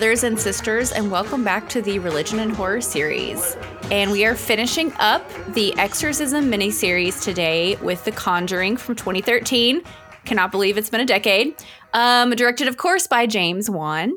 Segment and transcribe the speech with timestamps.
[0.00, 3.54] brothers and sisters, and welcome back to the Religion and Horror series.
[3.90, 9.82] And we are finishing up the Exorcism miniseries today with The Conjuring from 2013.
[10.24, 11.54] Cannot believe it's been a decade.
[11.92, 14.14] Um, directed, of course, by James Wan.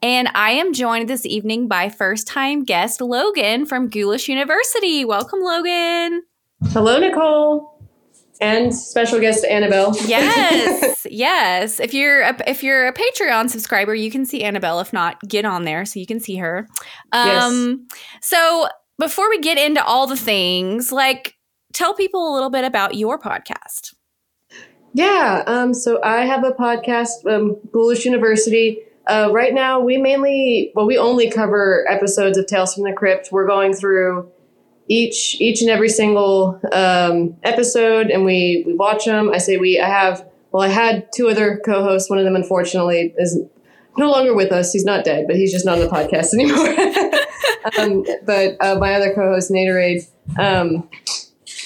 [0.00, 5.04] And I am joined this evening by first time guest Logan from Ghoulish University.
[5.04, 6.22] Welcome, Logan.
[6.68, 7.77] Hello, Nicole,
[8.40, 9.94] and special guest Annabelle.
[10.06, 11.80] Yes, yes.
[11.80, 14.80] If you're a, if you're a Patreon subscriber, you can see Annabelle.
[14.80, 16.66] If not, get on there so you can see her.
[17.12, 17.86] Um,
[18.20, 21.34] So before we get into all the things, like
[21.72, 23.94] tell people a little bit about your podcast.
[24.94, 25.44] Yeah.
[25.46, 25.74] Um.
[25.74, 28.80] So I have a podcast, um, Ghoulish University.
[29.06, 33.30] Uh, right now, we mainly, well, we only cover episodes of Tales from the Crypt.
[33.32, 34.30] We're going through
[34.88, 39.30] each each and every single um, episode, and we we watch them.
[39.32, 39.78] I say we.
[39.80, 40.26] I have.
[40.50, 42.08] Well, I had two other co-hosts.
[42.08, 43.38] One of them, unfortunately, is
[43.98, 44.72] no longer with us.
[44.72, 47.18] He's not dead, but he's just not on the podcast anymore.
[47.78, 50.88] um, but uh, my other co-host, Naderade, um,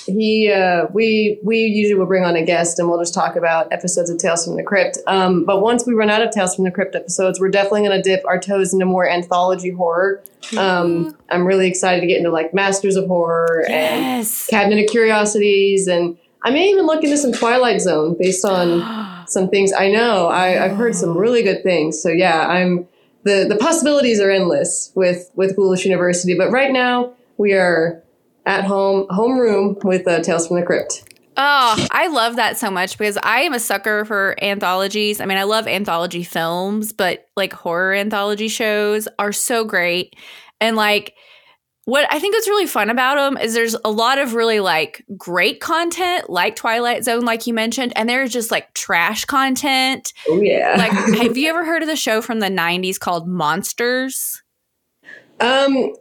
[0.06, 3.72] he uh, we we usually will bring on a guest and we'll just talk about
[3.72, 4.98] episodes of Tales from the Crypt.
[5.06, 8.02] Um, but once we run out of Tales from the Crypt episodes, we're definitely going
[8.02, 10.22] to dip our toes into more anthology horror.
[10.56, 15.86] Um, I'm really excited to get into like Masters of Horror and Cabinet of Curiosities,
[15.86, 19.72] and I may even look into some Twilight Zone based on some things.
[19.72, 22.02] I know I, I've heard some really good things.
[22.02, 22.88] So yeah, I'm
[23.24, 26.36] the the possibilities are endless with with Ghoulish University.
[26.36, 28.02] But right now we are
[28.46, 31.04] at home homeroom with uh, Tales from the Crypt.
[31.36, 35.20] Oh, I love that so much because I am a sucker for anthologies.
[35.20, 40.14] I mean, I love anthology films, but like horror anthology shows are so great.
[40.60, 41.14] And like,
[41.84, 45.04] what I think is really fun about them is there's a lot of really like
[45.16, 50.12] great content, like Twilight Zone, like you mentioned, and there's just like trash content.
[50.28, 50.74] Oh yeah.
[50.76, 50.92] Like,
[51.22, 54.42] have you ever heard of the show from the 90s called Monsters?
[55.40, 55.94] um.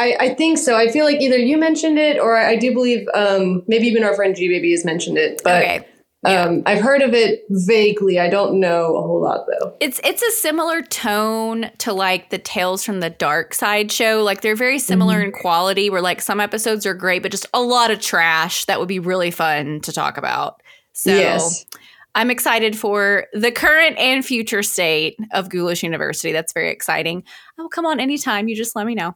[0.00, 0.76] I, I think so.
[0.76, 4.14] I feel like either you mentioned it or I do believe um, maybe even our
[4.14, 5.42] friend G Baby has mentioned it.
[5.44, 5.86] But okay.
[6.24, 8.18] um, I've heard of it vaguely.
[8.18, 9.76] I don't know a whole lot though.
[9.78, 14.22] It's it's a similar tone to like the Tales from the Dark Side show.
[14.22, 17.60] Like they're very similar in quality where like some episodes are great, but just a
[17.60, 20.62] lot of trash that would be really fun to talk about.
[20.94, 21.66] So Yes.
[22.14, 26.32] I'm excited for the current and future state of Ghoulish University.
[26.32, 27.22] That's very exciting.
[27.56, 28.48] I will come on anytime.
[28.48, 29.14] You just let me know.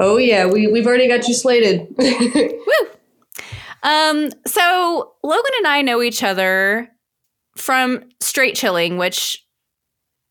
[0.00, 1.86] Oh yeah, we we've already got you slated.
[1.98, 2.58] Woo!
[3.82, 6.88] Um, so Logan and I know each other
[7.56, 9.44] from Straight Chilling, which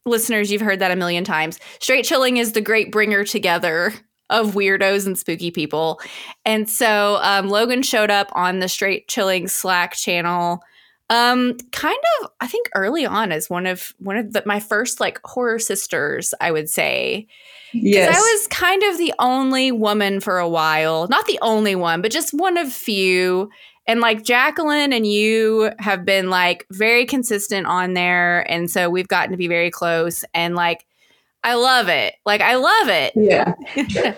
[0.06, 1.60] listeners, you've heard that a million times.
[1.80, 3.94] Straight Chilling is the great bringer together
[4.30, 6.00] of weirdos and spooky people.
[6.46, 10.62] And so um, Logan showed up on the Straight Chilling Slack channel.
[11.10, 15.00] Um, kind of, I think early on as one of one of the, my first
[15.00, 17.28] like horror sisters, I would say.
[17.74, 18.16] Yes.
[18.16, 21.08] I was kind of the only woman for a while.
[21.08, 23.50] Not the only one, but just one of few.
[23.88, 28.50] And like Jacqueline and you have been like very consistent on there.
[28.52, 30.24] And so we've gotten to be very close.
[30.34, 30.86] And like,
[31.44, 32.14] I love it.
[32.26, 33.14] Like, I love it.
[33.16, 33.56] Yeah.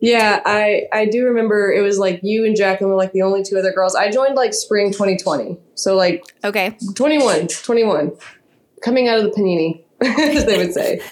[0.00, 3.42] yeah, I I do remember it was like you and Jacqueline were like the only
[3.42, 3.94] two other girls.
[3.94, 5.58] I joined like spring 2020.
[5.74, 6.76] So like Okay.
[6.94, 8.12] 21, 21.
[8.82, 9.84] Coming out of the panini,
[10.36, 11.00] as they would say.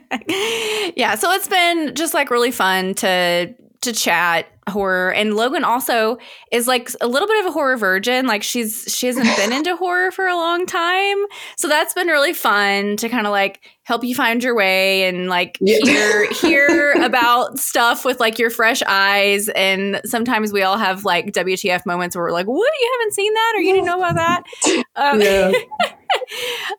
[0.96, 1.14] yeah.
[1.14, 6.16] So it's been just like really fun to to chat horror and logan also
[6.52, 9.74] is like a little bit of a horror virgin like she's she hasn't been into
[9.76, 11.16] horror for a long time.
[11.56, 15.28] So that's been really fun to kind of like help you find your way and
[15.28, 15.78] like Yeah.
[15.82, 19.48] hear hear about stuff with like your fresh eyes.
[19.48, 22.72] And sometimes we all have like wtf moments where we're like what?
[22.80, 23.54] You haven't seen that?
[23.56, 24.42] Or you didn't know about that?
[24.94, 25.50] Um, Yeah.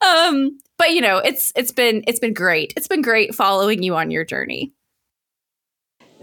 [0.06, 2.74] um but you know it's it's been it's been great.
[2.78, 4.72] It's been great following you on your journey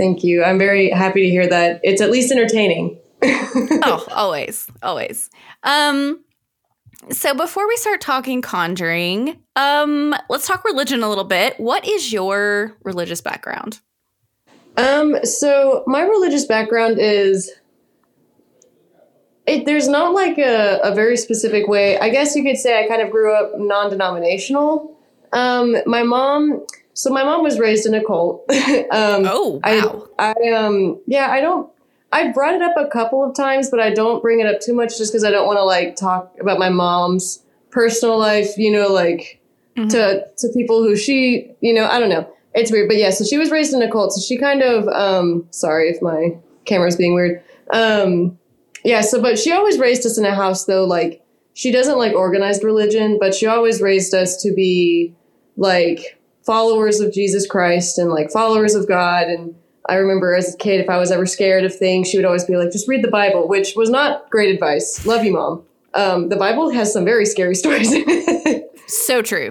[0.01, 0.43] Thank you.
[0.43, 1.79] I'm very happy to hear that.
[1.83, 2.99] It's at least entertaining.
[3.23, 5.29] oh, always, always.
[5.63, 6.25] Um,
[7.11, 11.61] so before we start talking conjuring, um, let's talk religion a little bit.
[11.61, 13.81] What is your religious background?
[14.79, 17.51] Um, so my religious background is
[19.47, 21.99] it, there's not like a, a very specific way.
[21.99, 24.99] I guess you could say I kind of grew up non-denominational.
[25.35, 26.65] Um, my mom,
[27.01, 28.45] so my mom was raised in a cult.
[28.51, 30.07] um, Oh, wow.
[30.19, 31.71] I, I um, yeah, I don't.
[32.13, 34.75] I brought it up a couple of times, but I don't bring it up too
[34.75, 38.59] much just because I don't want to like talk about my mom's personal life.
[38.59, 39.41] You know, like
[39.77, 42.31] to to people who she, you know, I don't know.
[42.53, 43.09] It's weird, but yeah.
[43.09, 44.87] So she was raised in a cult, so she kind of.
[44.89, 46.37] Um, sorry if my
[46.67, 47.43] camera's being weird.
[47.73, 48.39] Um,
[48.85, 49.01] yeah.
[49.01, 50.85] So, but she always raised us in a house though.
[50.85, 51.25] Like
[51.55, 55.15] she doesn't like organized religion, but she always raised us to be
[55.57, 56.20] like
[56.51, 59.29] followers of Jesus Christ and like followers of God.
[59.29, 59.55] And
[59.89, 62.45] I remember as a kid, if I was ever scared of things, she would always
[62.45, 65.07] be like, just read the Bible, which was not great advice.
[65.07, 65.63] Love you, mom.
[65.95, 67.95] Um, the Bible has some very scary stories.
[68.89, 69.51] So true.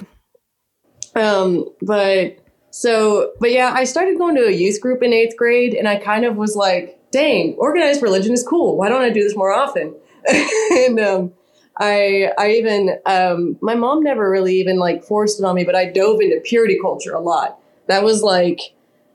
[1.15, 2.37] Um, but
[2.71, 5.95] so, but yeah, I started going to a youth group in eighth grade, and I
[5.95, 8.75] kind of was like, "Dang, organized religion is cool.
[8.77, 9.95] Why don't I do this more often?"
[10.27, 11.33] and um,
[11.79, 15.75] I, I even, um, my mom never really even like forced it on me, but
[15.75, 17.59] I dove into purity culture a lot.
[17.87, 18.59] That was like,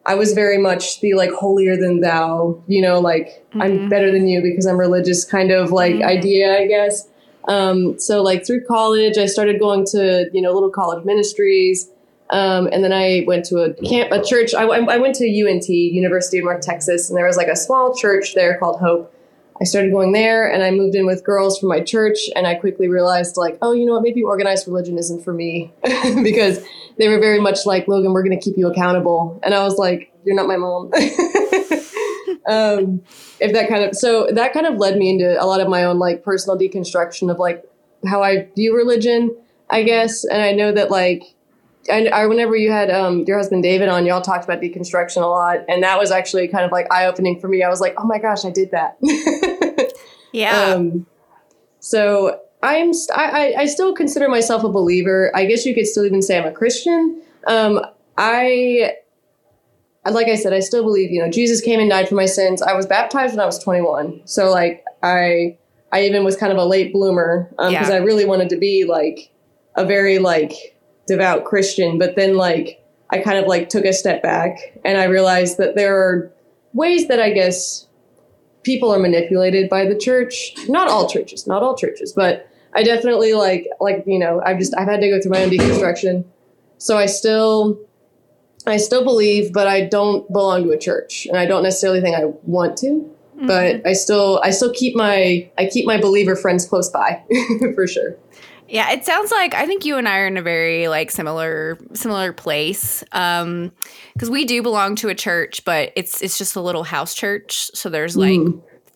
[0.07, 4.29] I was very much the like holier than thou, you know, like I'm better than
[4.29, 7.09] you because I'm religious kind of like idea, I guess.
[7.49, 11.91] Um, so like through college, I started going to you know little college ministries,
[12.31, 14.55] um, and then I went to a camp, a church.
[14.55, 17.95] I, I went to UNT, University of North Texas, and there was like a small
[17.95, 19.14] church there called Hope.
[19.61, 22.55] I started going there, and I moved in with girls from my church, and I
[22.55, 24.03] quickly realized like, oh, you know what?
[24.03, 25.73] Maybe organized religion isn't for me
[26.23, 26.65] because
[26.99, 28.13] they were very much like Logan.
[28.13, 30.87] We're going to keep you accountable, and I was like, you're not my mom.
[32.49, 33.03] um,
[33.41, 35.85] if that kind of so that kind of led me into a lot of my
[35.85, 37.65] own like personal deconstruction of like
[38.07, 39.37] how I view religion,
[39.71, 40.25] I guess.
[40.25, 41.23] And I know that like
[41.91, 45.27] I, I whenever you had um, your husband David on, y'all talked about deconstruction a
[45.27, 47.63] lot, and that was actually kind of like eye opening for me.
[47.63, 48.97] I was like, oh my gosh, I did that.
[50.35, 50.75] Yeah.
[50.75, 51.07] Um,
[51.79, 55.31] so I'm st- I, I still consider myself a believer.
[55.35, 57.23] I guess you could still even say I'm a Christian.
[57.47, 57.81] Um,
[58.19, 58.97] I
[60.11, 62.63] like I said, I still believe you know Jesus came and died for my sins.
[62.63, 65.57] I was baptized when I was 21, so like I
[65.93, 67.95] I even was kind of a late bloomer because Yeah.
[67.95, 69.31] I really wanted to be like
[69.77, 70.77] a very like
[71.07, 75.05] devout Christian, but then like I kind of like took a step back and I
[75.05, 76.33] realized that there are
[76.73, 77.87] ways that I guess
[78.65, 80.55] people are manipulated by the church.
[80.69, 84.77] Not all churches, not all churches, but I definitely like like you know I've just
[84.77, 86.25] I've had to go through my own deconstruction.
[86.79, 87.79] So I still
[88.67, 92.17] I still believe, but I don't belong to a church, and I don't necessarily think
[92.17, 93.11] I want to.
[93.37, 93.89] But mm-hmm.
[93.89, 97.23] I still I still keep my I keep my believer friends close by
[97.75, 98.17] for sure.
[98.69, 101.79] Yeah, it sounds like I think you and I are in a very like similar
[101.93, 103.05] similar place.
[103.13, 103.73] Um
[104.19, 107.71] cuz we do belong to a church, but it's it's just a little house church,
[107.75, 108.41] so there's like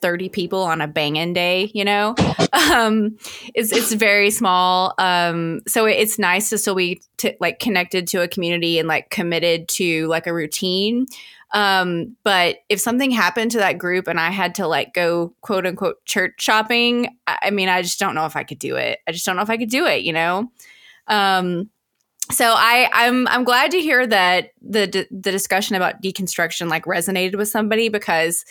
[0.01, 2.15] 30 people on a banging day, you know.
[2.73, 3.19] Um
[3.55, 4.95] it's it's very small.
[4.99, 8.89] Um so it, it's nice to still be t- like connected to a community and
[8.89, 11.07] like committed to like a routine.
[11.55, 15.67] Um but if something happened to that group and I had to like go quote
[15.67, 18.99] unquote church shopping, I, I mean I just don't know if I could do it.
[19.09, 20.51] I just don't know if I could do it, you know.
[21.07, 21.71] Um
[22.31, 27.37] so I I'm I'm glad to hear that the the discussion about deconstruction like resonated
[27.37, 28.45] with somebody because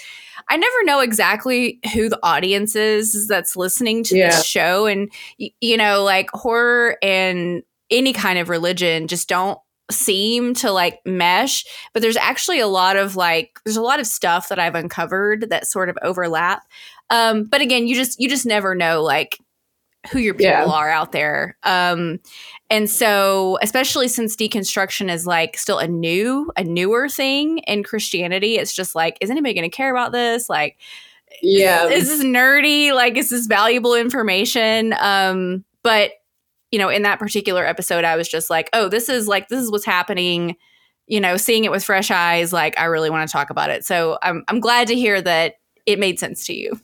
[0.49, 4.29] I never know exactly who the audience is that's listening to Yeah.
[4.29, 7.61] this show and you know like horror and
[7.91, 12.95] any kind of religion just don't seem to like mesh but there's actually a lot
[12.97, 16.63] of like there's a lot of stuff that I've uncovered that sort of overlap
[17.09, 19.37] um but again you just you just never know like
[20.11, 20.65] who your people Yeah.
[20.65, 22.19] are out there um
[22.69, 28.57] and so, especially since deconstruction is like still a new, a newer thing in Christianity,
[28.57, 30.49] it's just like, is anybody going to care about this?
[30.49, 30.77] Like,
[31.41, 32.93] Yeah, is this nerdy?
[32.93, 34.93] Like, is this valuable information?
[34.99, 36.11] Um, but
[36.71, 39.61] you know, in that particular episode, I was just like, oh, this is like, this
[39.61, 40.55] is what's happening.
[41.07, 43.85] You know, seeing it with fresh eyes, like I really want to talk about it.
[43.85, 45.55] So I'm I'm glad to hear that
[45.85, 46.79] it made sense to you.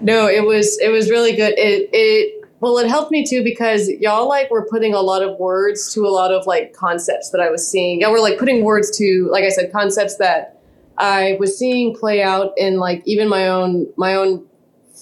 [0.00, 1.52] No, it was it was really good.
[1.58, 5.36] It it well, it helped me too because y'all like were putting a lot of
[5.40, 8.00] words to a lot of like concepts that I was seeing.
[8.00, 10.60] Y'all were like putting words to, like I said, concepts that
[10.96, 14.46] I was seeing play out in like even my own my own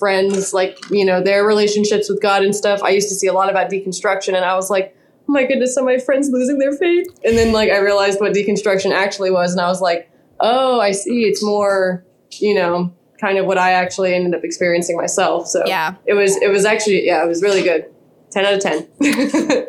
[0.00, 2.82] friends, like you know their relationships with God and stuff.
[2.82, 4.96] I used to see a lot about deconstruction, and I was like,
[5.28, 7.06] oh my goodness, are my friends losing their faith?
[7.24, 10.90] And then like I realized what deconstruction actually was, and I was like, oh, I
[10.90, 11.22] see.
[11.24, 15.46] It's more, you know, kind of what I actually ended up experiencing myself.
[15.46, 15.94] So Yeah.
[16.06, 17.84] it was it was actually yeah, it was really good.
[18.32, 18.88] 10 out of 10.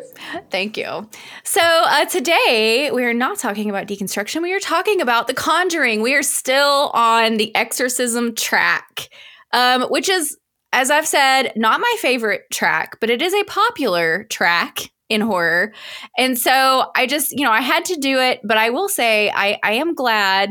[0.50, 1.08] Thank you.
[1.42, 4.40] So uh, today we are not talking about deconstruction.
[4.40, 6.00] We are talking about The Conjuring.
[6.00, 9.08] We are still on the exorcism track,
[9.52, 10.36] um, which is,
[10.72, 15.74] as I've said, not my favorite track, but it is a popular track in horror.
[16.16, 19.30] And so I just, you know, I had to do it, but I will say
[19.34, 20.50] I, I am glad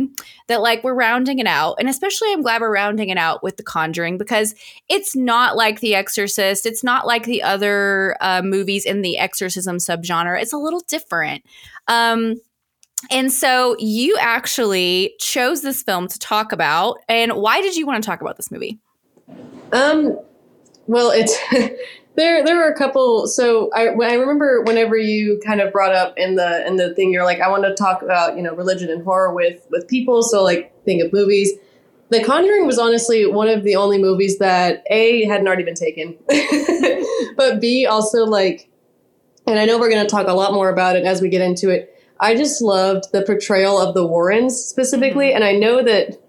[0.50, 1.77] that like we're rounding it out.
[1.79, 4.53] And especially I'm glad we're rounding it out with The Conjuring because
[4.88, 6.67] it's not like The Exorcist.
[6.67, 10.39] It's not like the other uh, movies in the exorcism subgenre.
[10.39, 11.43] It's a little different.
[11.88, 12.36] Um,
[13.10, 17.00] and so you actually chose this film to talk about.
[17.10, 18.79] And why did you want to talk about this movie?
[19.72, 20.20] Um,
[20.88, 21.38] well, it's
[22.16, 22.44] there.
[22.44, 23.28] There were a couple.
[23.28, 27.12] So I, I remember whenever you kind of brought up in the in the thing,
[27.12, 30.24] you're like, I want to talk about you know religion and horror with with people.
[30.24, 31.51] So like think of movies.
[32.10, 36.18] The Conjuring was honestly one of the only movies that a hadn't already been taken,
[37.38, 38.70] but b also like,
[39.48, 41.42] and I know we're going to talk a lot more about it as we get
[41.42, 41.96] into it.
[42.20, 46.22] I just loved the portrayal of the Warrens specifically, and I know that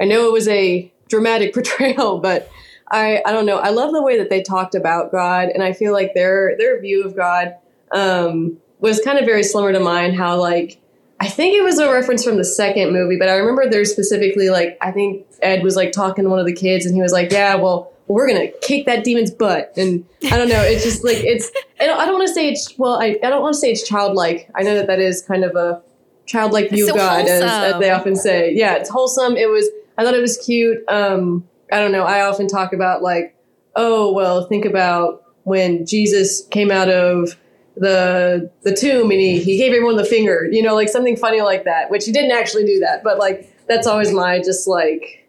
[0.00, 2.50] I know it was a dramatic portrayal, but
[2.90, 3.58] I I don't know.
[3.58, 6.80] I love the way that they talked about God, and I feel like their their
[6.80, 7.54] view of God
[7.92, 10.14] um, was kind of very similar to mine.
[10.14, 10.80] How like
[11.20, 14.50] I think it was a reference from the second movie, but I remember there specifically
[14.50, 17.12] like I think Ed was like talking to one of the kids, and he was
[17.12, 20.02] like, "Yeah, well." We're gonna kick that demon's butt, and
[20.32, 20.62] I don't know.
[20.62, 21.50] It's just like it's.
[21.78, 22.72] I don't, don't want to say it's.
[22.78, 24.48] Well, I, I don't want to say it's childlike.
[24.54, 25.82] I know that that is kind of a
[26.24, 28.54] childlike view so of God, as, as they often say.
[28.54, 29.36] Yeah, it's wholesome.
[29.36, 29.68] It was.
[29.98, 30.78] I thought it was cute.
[30.88, 32.04] Um, I don't know.
[32.04, 33.36] I often talk about like,
[33.76, 37.36] oh well, think about when Jesus came out of
[37.76, 41.40] the the tomb and he, he gave everyone the finger, you know, like something funny
[41.42, 45.28] like that, which he didn't actually do that, but like that's always my just like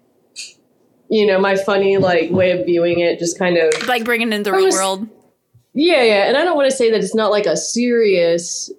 [1.09, 4.35] you know, my funny like way of viewing it, just kind of Like bringing it
[4.35, 5.07] in the real world.
[5.73, 6.27] yeah, yeah.
[6.27, 8.71] And I don't want to say that it's not like a serious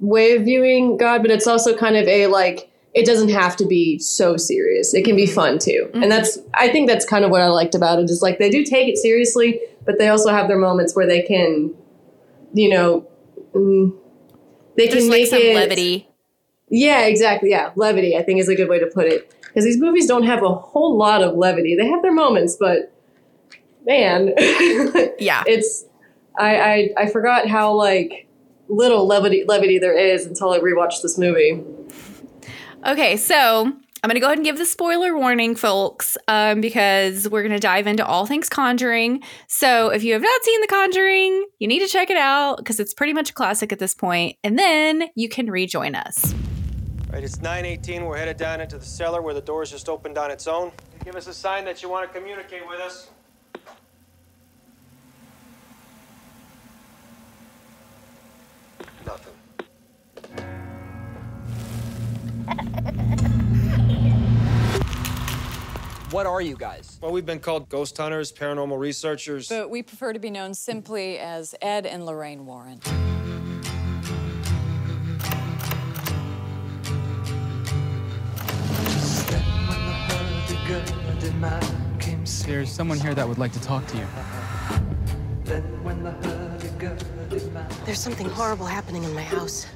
[0.00, 3.66] way of viewing God, but it's also kind of a like it doesn't have to
[3.66, 4.94] be so serious.
[4.94, 5.90] It can be fun too.
[5.94, 8.50] And that's I think that's kind of what I liked about it is like they
[8.50, 11.74] do take it seriously, but they also have their moments where they can
[12.52, 13.06] you know
[13.52, 13.92] mm,
[14.76, 16.08] they There's can like make some it levity.
[16.68, 17.50] yeah, exactly.
[17.50, 18.16] Yeah, levity.
[18.16, 20.54] I think is a good way to put it because these movies don't have a
[20.54, 21.74] whole lot of levity.
[21.76, 22.92] They have their moments, but
[23.86, 24.32] man,
[25.18, 25.42] Yeah.
[25.46, 25.84] it's
[26.38, 28.28] I, I I forgot how like
[28.68, 31.62] little levity levity there is until I rewatched this movie.
[32.86, 37.26] Okay, so I'm going to go ahead and give the spoiler warning, folks, um, because
[37.26, 39.22] we're going to dive into all things Conjuring.
[39.48, 42.78] So if you have not seen The Conjuring, you need to check it out because
[42.78, 46.34] it's pretty much a classic at this point, and then you can rejoin us.
[47.10, 48.04] Right, it's 918.
[48.04, 50.70] We're headed down into the cellar where the doors just opened on its own.
[51.06, 53.08] Give us a sign that you want to communicate with us.
[66.14, 66.96] What are you guys?
[67.02, 69.48] Well, we've been called ghost hunters, paranormal researchers.
[69.48, 72.80] But we prefer to be known simply as Ed and Lorraine Warren.
[82.46, 84.06] There's someone here that would like to talk to you.
[87.84, 89.66] There's something horrible happening in my house.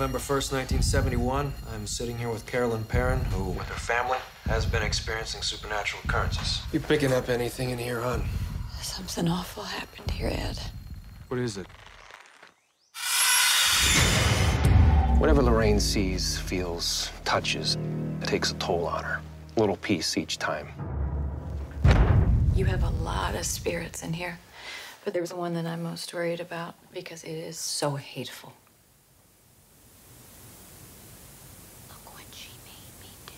[0.00, 1.52] November 1st, 1971.
[1.74, 4.16] I'm sitting here with Carolyn Perron, who, with her family,
[4.46, 6.62] has been experiencing supernatural occurrences.
[6.72, 8.24] You picking up anything in here, hon?
[8.80, 10.58] Something awful happened here, Ed.
[11.28, 11.66] What is it?
[15.18, 17.76] Whatever Lorraine sees, feels, touches,
[18.22, 19.20] it takes a toll on her.
[19.58, 20.68] A little piece each time.
[22.54, 24.38] You have a lot of spirits in here,
[25.04, 28.54] but there's one that I'm most worried about because it is so hateful.
[31.88, 33.34] Look what she made me do.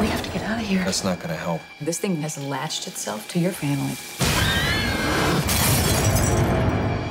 [0.00, 0.81] We have to get out of here.
[0.92, 1.62] That's not gonna help.
[1.80, 3.94] This thing has latched itself to your family.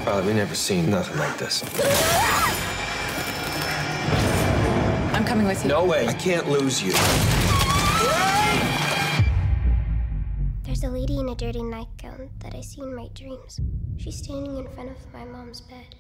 [0.06, 1.64] Father, we never seen nothing like this.
[5.16, 5.70] I'm coming with you.
[5.70, 6.08] No way.
[6.08, 6.92] I can't lose you.
[10.62, 13.60] There's a lady in a dirty nightgown that I see in my dreams.
[13.98, 15.96] She's standing in front of my mom's bed.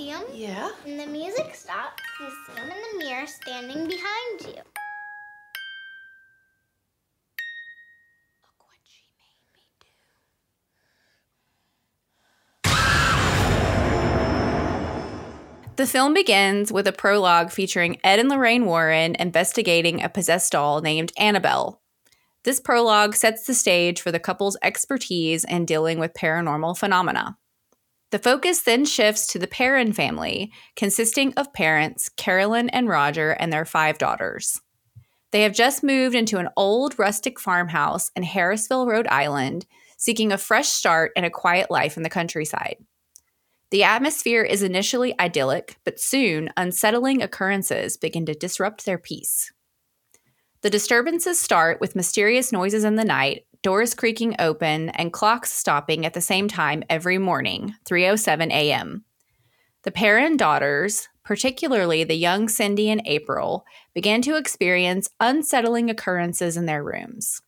[0.00, 0.20] See him?
[0.20, 0.26] him.
[0.34, 0.70] Yeah?
[0.84, 4.62] When the music stops, you see him in the mirror standing behind you.
[8.42, 9.88] Look what she made me do.
[15.76, 20.80] The film begins with a prologue featuring Ed and Lorraine Warren investigating a possessed doll
[20.80, 21.80] named Annabelle.
[22.42, 27.36] This prologue sets the stage for the couple's expertise in dealing with paranormal phenomena.
[28.10, 33.52] The focus then shifts to the Perron family, consisting of parents Carolyn and Roger and
[33.52, 34.60] their five daughters.
[35.30, 39.64] They have just moved into an old rustic farmhouse in Harrisville, Rhode Island,
[39.96, 42.78] seeking a fresh start and a quiet life in the countryside.
[43.70, 49.52] The atmosphere is initially idyllic, but soon unsettling occurrences begin to disrupt their peace.
[50.62, 56.06] The disturbances start with mysterious noises in the night, doors creaking open, and clocks stopping
[56.06, 59.04] at the same time every morning, 3:07 a.m.
[59.82, 63.64] The Perron daughters, particularly the young Cindy and April,
[63.94, 67.40] began to experience unsettling occurrences in their rooms.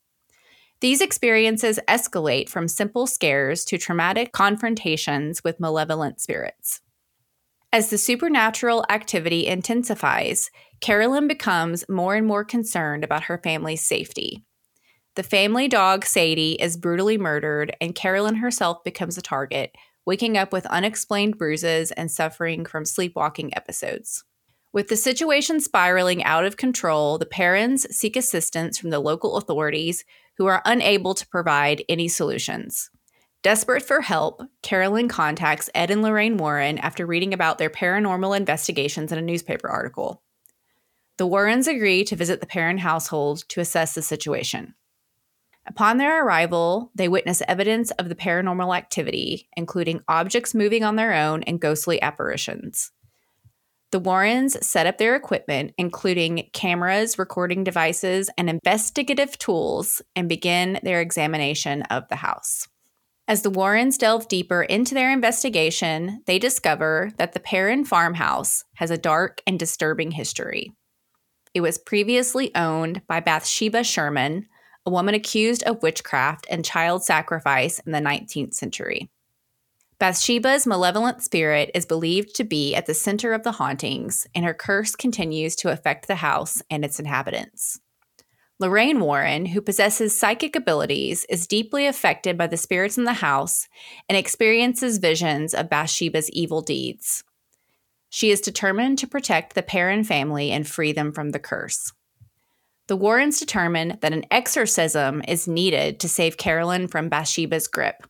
[0.81, 6.81] These experiences escalate from simple scares to traumatic confrontations with malevolent spirits.
[7.73, 10.50] As the supernatural activity intensifies,
[10.81, 14.42] Carolyn becomes more and more concerned about her family's safety.
[15.14, 19.75] The family dog, Sadie, is brutally murdered, and Carolyn herself becomes a target,
[20.07, 24.25] waking up with unexplained bruises and suffering from sleepwalking episodes.
[24.73, 30.07] With the situation spiraling out of control, the parents seek assistance from the local authorities
[30.38, 32.88] who are unable to provide any solutions.
[33.42, 39.13] Desperate for help, Carolyn contacts Ed and Lorraine Warren after reading about their paranormal investigations
[39.13, 40.23] in a newspaper article.
[41.19, 44.75] The Warrens agree to visit the Perron household to assess the situation.
[45.67, 51.15] Upon their arrival, they witness evidence of the paranormal activity, including objects moving on their
[51.15, 52.91] own and ghostly apparitions.
[53.93, 60.81] The Warrens set up their equipment, including cameras, recording devices, and investigative tools, and begin
[60.83, 62.67] their examination of the house.
[63.29, 68.91] As the Warrens delve deeper into their investigation, they discover that the Perron farmhouse has
[68.91, 70.73] a dark and disturbing history.
[71.55, 74.49] It was previously owned by Bathsheba Sherman,
[74.84, 79.10] a woman accused of witchcraft and child sacrifice in the 19th century.
[79.99, 84.54] Bathsheba's malevolent spirit is believed to be at the center of the hauntings, and her
[84.54, 87.78] curse continues to affect the house and its inhabitants.
[88.58, 93.68] Lorraine Warren, who possesses psychic abilities, is deeply affected by the spirits in the house
[94.08, 97.23] and experiences visions of Bathsheba's evil deeds.
[98.08, 101.92] She is determined to protect the Perron family and free them from the curse.
[102.93, 108.07] The Warrens determine that an exorcism is needed to save Carolyn from Bathsheba's grip.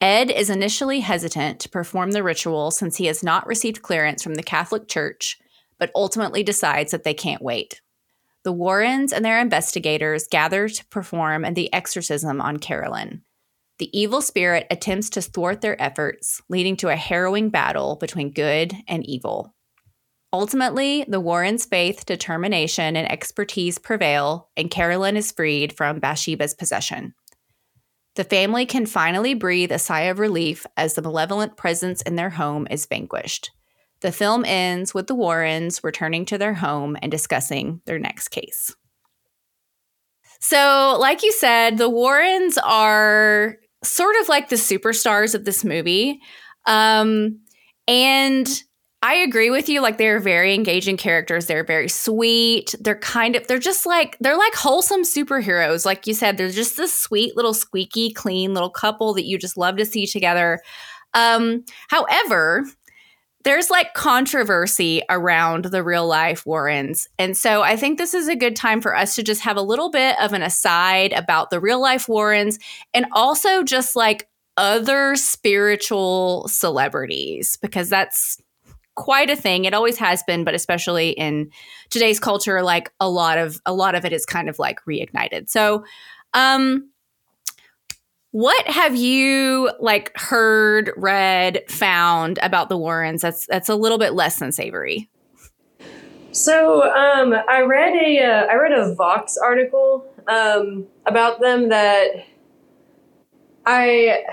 [0.00, 4.34] Ed is initially hesitant to perform the ritual since he has not received clearance from
[4.34, 5.38] the Catholic Church,
[5.78, 7.80] but ultimately decides that they can't wait.
[8.42, 13.22] The Warrens and their investigators gather to perform the exorcism on Carolyn.
[13.78, 18.74] The evil spirit attempts to thwart their efforts, leading to a harrowing battle between good
[18.88, 19.54] and evil.
[20.32, 27.14] Ultimately, the Warrens' faith, determination, and expertise prevail, and Carolyn is freed from Bathsheba's possession.
[28.14, 32.30] The family can finally breathe a sigh of relief as the malevolent presence in their
[32.30, 33.50] home is vanquished.
[34.00, 38.74] The film ends with the Warrens returning to their home and discussing their next case.
[40.40, 46.20] So, like you said, the Warrens are sort of like the superstars of this movie.
[46.66, 47.40] Um,
[47.86, 48.48] and
[49.04, 49.80] I agree with you.
[49.80, 51.46] Like they're very engaging characters.
[51.46, 52.72] They're very sweet.
[52.80, 55.84] They're kind of, they're just like, they're like wholesome superheroes.
[55.84, 59.56] Like you said, they're just this sweet little squeaky clean little couple that you just
[59.56, 60.60] love to see together.
[61.14, 62.64] Um, however,
[63.42, 67.08] there's like controversy around the real life Warrens.
[67.18, 69.62] And so I think this is a good time for us to just have a
[69.62, 72.60] little bit of an aside about the real life Warrens
[72.94, 78.40] and also just like other spiritual celebrities because that's
[78.94, 79.64] quite a thing.
[79.64, 81.50] It always has been, but especially in
[81.90, 85.48] today's culture, like a lot of a lot of it is kind of like reignited.
[85.48, 85.84] So,
[86.34, 86.90] um,
[88.32, 93.22] what have you like heard, read, found about the Warrens?
[93.22, 95.10] That's that's a little bit less than savory.
[96.32, 102.08] So um, I read a uh, I read a Vox article um, about them that
[103.66, 104.24] I.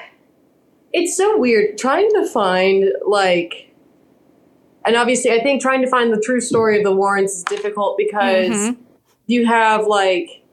[0.92, 3.69] It's so weird trying to find like,
[4.90, 7.96] and obviously I think trying to find the true story of the Warrens is difficult
[7.98, 8.78] because Mhm.
[9.28, 10.44] you have like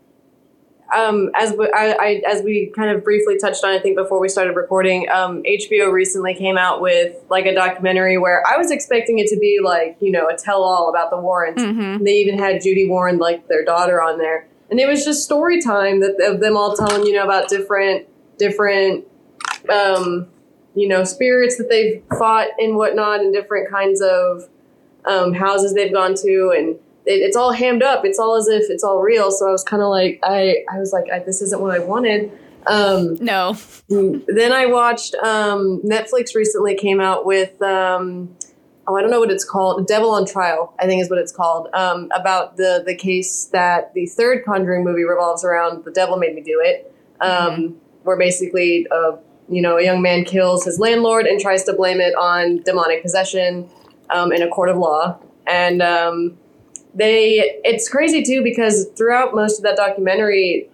[0.97, 4.21] um, as we, I, I, as we kind of briefly touched on, I think before
[4.21, 8.71] we started recording, um, HBO recently came out with like a documentary where I was
[8.71, 11.61] expecting it to be like you know a tell-all about the Warrens.
[11.61, 12.05] Mhm.
[12.05, 15.61] They even had Judy Warren, like their daughter, on there, and it was just story
[15.61, 18.07] time that of them all telling you know about different
[18.39, 19.05] different
[19.69, 20.29] um,
[20.77, 24.49] you know spirits that they've fought and whatnot, and different kinds of
[25.07, 28.05] um, houses they've gone to, and it, it's all hammed up.
[28.05, 29.31] It's all as if it's all real.
[29.31, 31.79] So I was kind of like, I, I was like, I, this isn't what I
[31.79, 32.31] wanted.
[32.67, 33.57] Um, no.
[33.89, 38.35] Then I watched um, Netflix recently came out with, um,
[38.89, 41.31] oh, I don't know what it's called, Devil on Trial, I think is what it's
[41.31, 45.85] called, um, about the the case that the third Conjuring movie revolves around.
[45.85, 49.17] The Devil made me do it, um, where basically, uh,
[49.49, 53.03] you know, a young man kills his landlord and tries to blame it on demonic
[53.03, 53.69] possession
[54.11, 56.37] um, in a court of law, and um,
[56.95, 60.69] they it's crazy too because throughout most of that documentary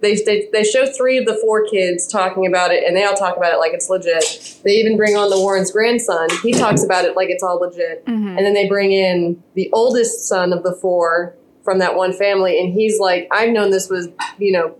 [0.00, 3.14] they, they they show three of the four kids talking about it and they all
[3.14, 4.58] talk about it like it's legit.
[4.64, 6.28] They even bring on the warren's grandson.
[6.42, 8.04] He talks about it like it's all legit.
[8.06, 8.36] Mhm.
[8.36, 12.58] and then they bring in the oldest son of the four from that one family
[12.60, 14.74] and he's like i've known this was you know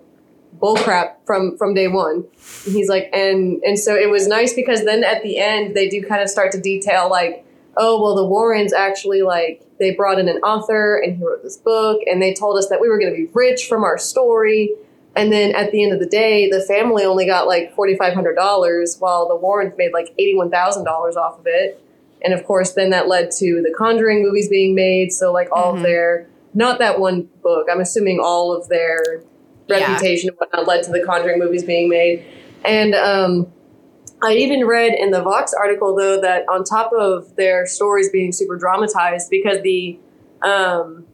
[0.62, 2.24] bullcrap from from day one.
[2.64, 5.88] And he's like and and so it was nice because then at the end they
[5.88, 7.44] do kind of start to detail like
[7.76, 11.56] oh well the warrens actually like they brought in an author and he wrote this
[11.56, 14.72] book and they told us that we were going to be rich from our story.
[15.14, 19.28] And then at the end of the day the family only got like $4500 while
[19.28, 21.82] the warrens made like $81000 off of it.
[22.24, 25.12] And of course then that led to the conjuring movies being made.
[25.12, 25.84] So like all of mm-hmm.
[25.84, 29.22] their not that one book i'm assuming all of their
[29.68, 29.92] Yeah.
[29.92, 32.24] reputation and whatnot led to the conjuring movies being made
[32.64, 33.52] and um
[34.22, 38.30] I even read in the Vox article though that on top of their stories being
[38.30, 39.98] super dramatized, because the
[40.42, 41.04] um,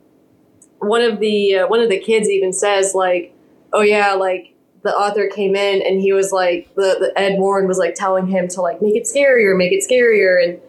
[0.81, 3.35] one of the uh, one of the kids even says like,
[3.73, 7.67] "Oh yeah, like the author came in and he was like the, the Ed Warren
[7.67, 10.61] was like telling him to like make it scarier, make it scarier," and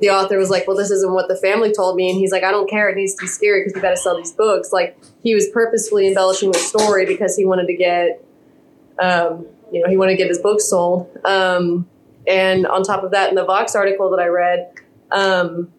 [0.00, 2.44] the author was like, "Well, this isn't what the family told me," and he's like,
[2.44, 2.88] "I don't care.
[2.88, 5.48] It needs to be scary because we got to sell these books." Like he was
[5.48, 8.22] purposefully embellishing the story because he wanted to get
[9.00, 11.08] um, you know, he wanted to get his books sold.
[11.24, 11.88] Um,
[12.26, 14.72] and on top of that, in the Vox article that I read,
[15.12, 15.70] um,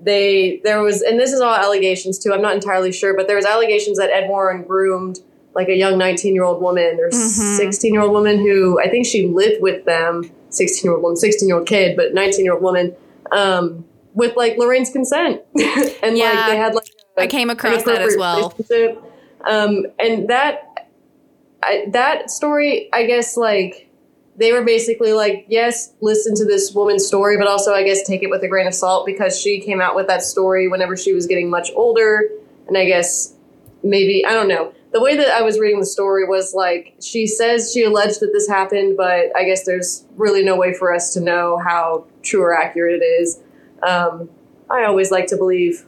[0.00, 2.32] they there was, and this is all allegations too.
[2.32, 5.20] I'm not entirely sure, but there was allegations that Ed Warren groomed
[5.54, 7.56] like a young 19 year old woman or Mhm.
[7.56, 10.30] 16 year old woman who I think she lived with them.
[10.50, 12.94] 16 year old woman, 16 year old kid, but 19 year old woman.
[13.32, 13.84] Um,
[14.14, 15.42] with like Lorraine's consent,
[16.02, 16.24] and Yeah.
[16.24, 18.54] like they had like I came across that as well.
[19.44, 20.88] Um, and that
[21.62, 23.88] I, that story, I guess, like
[24.36, 28.22] they were basically like, yes, listen to this woman's story, but also, I guess, take
[28.22, 31.12] it with a grain of salt because she came out with that story whenever she
[31.12, 32.28] was getting much older,
[32.66, 33.34] and I guess
[33.82, 34.72] maybe I don't know.
[34.92, 38.30] The way that I was reading the story was like she says she alleged that
[38.32, 42.42] this happened, but I guess there's really no way for us to know how true
[42.42, 43.40] or accurate it is.
[43.86, 44.30] Um,
[44.70, 45.84] I always like to believe,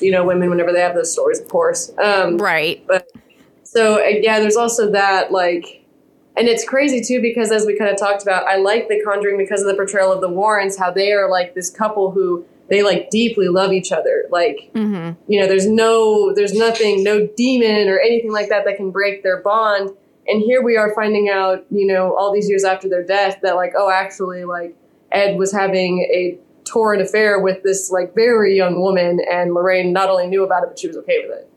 [0.00, 1.90] you know, women whenever they have those stories, of course.
[1.98, 2.86] Um, right.
[2.86, 3.10] But
[3.62, 5.84] so yeah, there's also that like,
[6.36, 9.38] and it's crazy too because as we kind of talked about, I like The Conjuring
[9.38, 12.82] because of the portrayal of the Warrens, how they are like this couple who they
[12.82, 14.26] like deeply love each other.
[14.30, 15.20] Like, Mm-hmm.
[15.30, 19.22] you know, there's no, there's nothing, no demon or anything like that that can break
[19.22, 19.90] their bond.
[20.28, 23.56] And here we are finding out, you know, all these years after their death that
[23.56, 24.76] like, oh, actually, like
[25.12, 30.08] Ed was having a torrid affair with this like very young woman, and Lorraine not
[30.08, 31.50] only knew about it, but she was okay with it.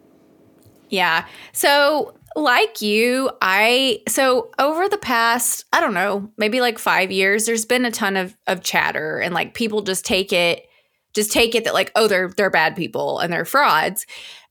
[0.90, 1.26] Yeah.
[1.54, 7.46] So, like you, I so over the past, I don't know, maybe like 5 years,
[7.46, 10.68] there's been a ton of of chatter and like people just take it
[11.14, 14.06] just take it that like oh they're they're bad people and they're frauds.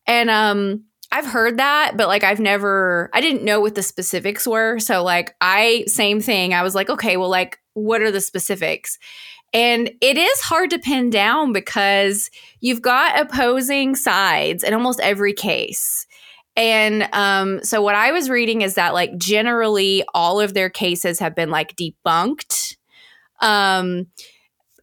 [0.07, 4.47] And um I've heard that, but like I've never I didn't know what the specifics
[4.47, 4.79] were.
[4.79, 6.55] So like I same thing.
[6.55, 8.99] I was like, okay, well like what are the specifics?
[9.53, 15.35] And it is hard to pin down because you've got opposing sides in almost every
[15.35, 16.07] case.
[16.57, 21.19] And um, so what I was reading is that like generally all of their cases
[21.19, 22.77] have been like debunked.
[23.41, 24.07] Um,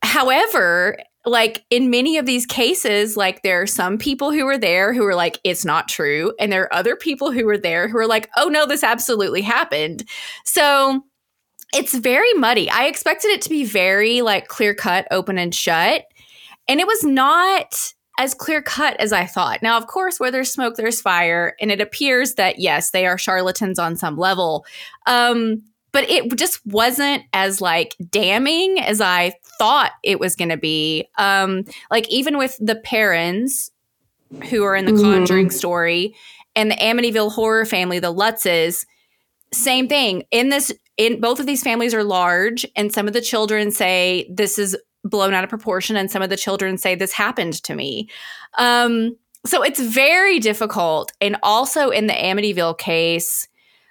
[0.03, 4.93] however, like in many of these cases, like there are some people who are there
[4.93, 6.33] who are like, it's not true.
[6.39, 9.41] And there are other people who are there who are like, oh no, this absolutely
[9.41, 10.05] happened.
[10.45, 11.03] So
[11.73, 12.69] it's very muddy.
[12.69, 16.05] I expected it to be very like clear cut, open and shut.
[16.67, 19.61] And it was not as clear cut as I thought.
[19.61, 21.55] Now, of course, where there's smoke, there's fire.
[21.61, 24.65] And it appears that, yes, they are charlatans on some level.
[25.05, 30.57] Um, but it just wasn't as like damning as I thought it was going to
[30.57, 31.07] be.
[31.17, 33.69] Um, like even with the parents
[34.49, 35.01] who are in the Mhm.
[35.01, 36.15] Conjuring story,
[36.55, 38.85] and the Amityville horror family, the Lutzes,
[39.53, 40.23] same thing.
[40.31, 44.27] In this, in both of these families are large, and some of the children say
[44.31, 47.75] this is blown out of proportion, and some of the children say this happened to
[47.75, 48.07] me.
[48.57, 51.11] Um, so it's very difficult.
[51.19, 53.47] And also in the Amityville case,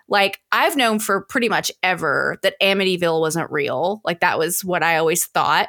[0.08, 4.00] like I've known for pretty much ever that Amityville wasn't real.
[4.04, 5.68] Like that was what I always thought.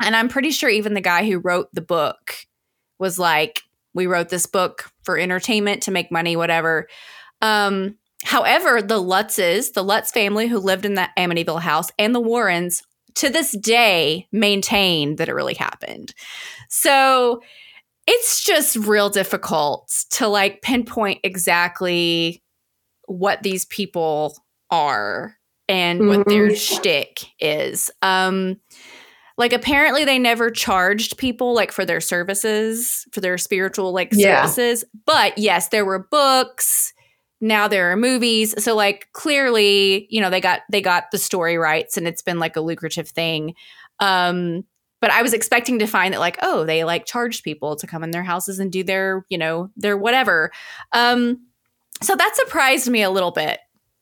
[0.00, 2.36] And I'm pretty sure even the guy who wrote the book
[2.98, 3.62] was like,
[3.94, 6.88] we wrote this book for entertainment to make money, whatever.
[7.40, 12.20] Um, however, the Lutzes, the Lutz family who lived in the Amityville house, and the
[12.20, 12.82] Warrens
[13.16, 16.12] to this day maintain that it really happened.
[16.68, 17.40] So
[18.06, 22.42] it's just real difficult to like pinpoint exactly
[23.06, 24.36] what these people
[24.70, 25.36] are
[25.68, 26.08] and mm-hmm.
[26.08, 27.90] what their shtick is.
[28.02, 28.60] Um,
[29.36, 34.46] like apparently they never charged people like for their services, for their spiritual like yeah.
[34.46, 34.84] services.
[35.06, 36.92] But yes, there were books.
[37.40, 38.54] Now there are movies.
[38.62, 42.38] So like clearly, you know, they got they got the story rights and it's been
[42.38, 43.54] like a lucrative thing.
[43.98, 44.64] Um,
[45.00, 48.02] but I was expecting to find that like, oh, they like charged people to come
[48.04, 50.50] in their houses and do their, you know, their whatever.
[50.92, 51.46] Um,
[52.04, 53.58] so that surprised me a little bit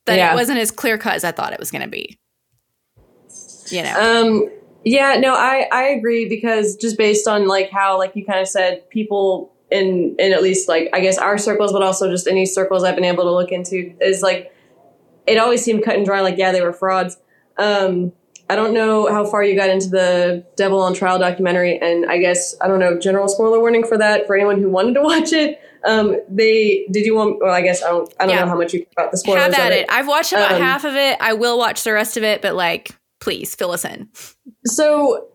[0.07, 0.33] that yeah.
[0.33, 2.19] it wasn't as clear cut as I thought it was going to be.
[3.71, 4.21] You know.
[4.23, 4.51] Um
[4.85, 8.49] yeah, no, I I agree because just based on like how like you kind of
[8.49, 12.47] said people in in at least like I guess our circles but also just any
[12.47, 14.53] circles I've been able to look into is like
[15.27, 17.17] it always seemed cut and dry like yeah, they were frauds.
[17.57, 18.13] Um
[18.53, 22.19] I don't know how far you got into the Devil on Trial documentary, and I
[22.19, 22.99] guess I don't know.
[22.99, 25.59] General spoiler warning for that for anyone who wanted to watch it.
[25.87, 27.41] Um, they did you want?
[27.41, 28.13] Well, I guess I don't.
[28.21, 28.43] I don't yeah.
[28.43, 29.43] know how much you about the spoilers.
[29.43, 29.81] Have at it.
[29.81, 29.87] it.
[29.89, 31.17] I've watched about um, half of it.
[31.19, 34.11] I will watch the rest of it, but like, please fill us in.
[34.67, 35.29] So,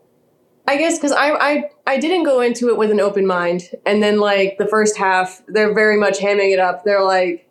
[0.67, 4.03] I guess because I, I I didn't go into it with an open mind, and
[4.03, 6.83] then like the first half, they're very much hamming it up.
[6.83, 7.46] They're like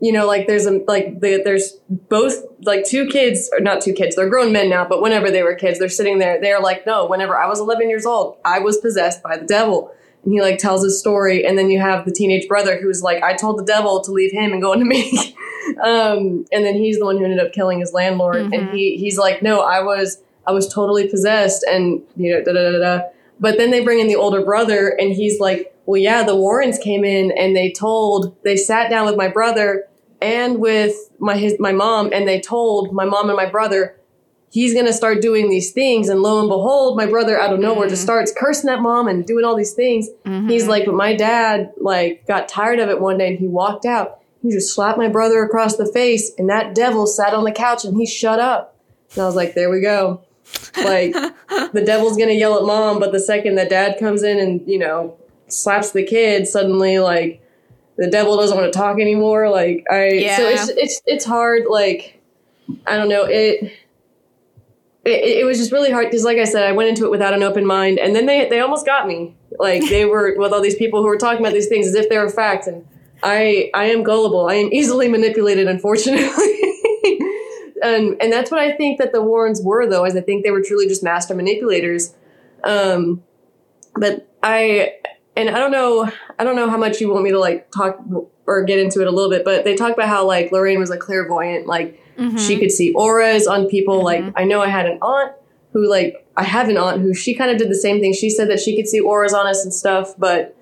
[0.00, 3.92] you know, like there's a like the, there's both like two kids or not two
[3.92, 6.40] kids, they're grown men now, but whenever they were kids, they're sitting there.
[6.40, 9.92] They're like, no, whenever I was 11 years old, I was possessed by the devil.
[10.24, 13.22] And he like tells his story, and then you have the teenage brother who's like,
[13.22, 15.34] I told the devil to leave him and go into me.
[15.82, 18.52] um, and then he's the one who ended up killing his landlord, mm-hmm.
[18.52, 22.52] and he he's like, no, I was I was totally possessed, and you know, da
[22.52, 23.08] da da da.
[23.40, 26.76] But then they bring in the older brother, and he's like, well, yeah, the Warrens
[26.76, 29.87] came in and they told, they sat down with my brother
[30.20, 33.98] and with my his, my mom, and they told my mom and my brother
[34.50, 36.08] he's gonna start doing these things.
[36.08, 37.90] And lo and behold, my brother out of nowhere mm-hmm.
[37.90, 40.08] just starts cursing at mom and doing all these things.
[40.24, 40.48] Mm-hmm.
[40.48, 43.84] He's like, but my dad like got tired of it one day and he walked
[43.84, 44.20] out.
[44.42, 47.84] He just slapped my brother across the face, and that devil sat on the couch
[47.84, 48.76] and he shut up.
[49.12, 50.22] And I was like, there we go.
[50.76, 51.12] Like
[51.72, 54.78] the devil's gonna yell at mom, but the second that dad comes in and you
[54.78, 55.16] know
[55.48, 57.42] slaps the kid, suddenly like
[57.98, 59.50] the devil doesn't want to talk anymore.
[59.50, 60.36] Like I, yeah.
[60.36, 61.64] so it's it's it's hard.
[61.68, 62.20] Like
[62.86, 63.72] I don't know it.
[65.04, 67.34] It, it was just really hard because, like I said, I went into it without
[67.34, 69.34] an open mind, and then they they almost got me.
[69.58, 72.08] Like they were with all these people who were talking about these things as if
[72.08, 72.86] they were facts, and
[73.22, 74.48] I I am gullible.
[74.48, 76.22] I am easily manipulated, unfortunately.
[77.82, 80.52] and and that's what I think that the Warrens were, though, is I think they
[80.52, 82.14] were truly just master manipulators.
[82.62, 83.24] Um,
[83.94, 84.92] but I
[85.38, 88.00] and I don't know, I don't know how much you want me to like talk
[88.46, 90.90] or get into it a little bit, but they talk about how like Lorraine was
[90.90, 92.36] a clairvoyant, like mm-hmm.
[92.36, 93.98] she could see auras on people.
[93.98, 94.26] Mm-hmm.
[94.26, 95.32] Like I know I had an aunt
[95.72, 98.12] who like I have an aunt who she kind of did the same thing.
[98.14, 100.56] She said that she could see auras on us and stuff, but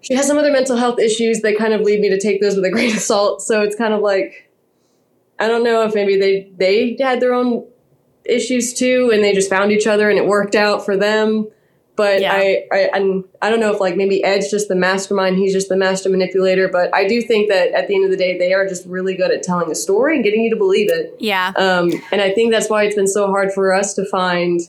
[0.00, 2.56] she has some other mental health issues that kind of lead me to take those
[2.56, 3.40] with a grain of salt.
[3.40, 4.50] So it's kind of like
[5.38, 7.68] I don't know if maybe they they had their own
[8.24, 11.46] issues too and they just found each other and it worked out for them
[11.96, 12.32] but yeah.
[12.34, 15.68] I, I and I don't know if like maybe Ed's just the mastermind, he's just
[15.68, 18.52] the master manipulator, but I do think that at the end of the day, they
[18.52, 21.16] are just really good at telling a story and getting you to believe it.
[21.18, 21.52] Yeah.
[21.56, 24.60] Um, and I think that's why it's been so hard for us to find,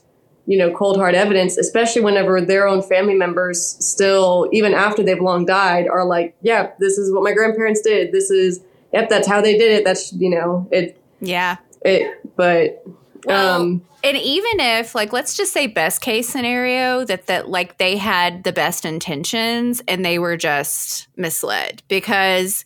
[0.46, 5.22] you know, cold hard evidence, especially whenever their own family members still, even after they've
[5.22, 8.14] long died, are like, yeah, this is what my grandparents did.
[8.14, 8.62] This is,
[8.94, 9.84] yep, that's how they did it.
[9.84, 11.02] That's, you know, it.
[11.20, 11.58] Yeah.
[11.82, 12.84] It, but
[13.28, 17.78] well, um, and even if like let's just say best case scenario that that like
[17.78, 22.64] they had the best intentions and they were just misled because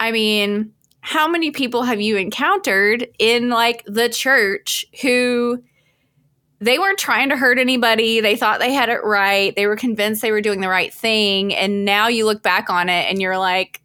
[0.00, 5.62] I mean, how many people have you encountered in like the church who
[6.60, 8.20] they weren't trying to hurt anybody.
[8.20, 9.54] They thought they had it right.
[9.54, 11.54] They were convinced they were doing the right thing.
[11.54, 13.82] And now you look back on it and you're like,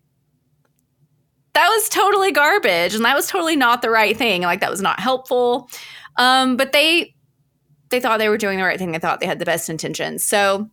[1.53, 4.81] that was totally garbage and that was totally not the right thing like that was
[4.81, 5.69] not helpful
[6.17, 7.15] um, but they
[7.89, 10.23] they thought they were doing the right thing they thought they had the best intentions
[10.23, 10.69] so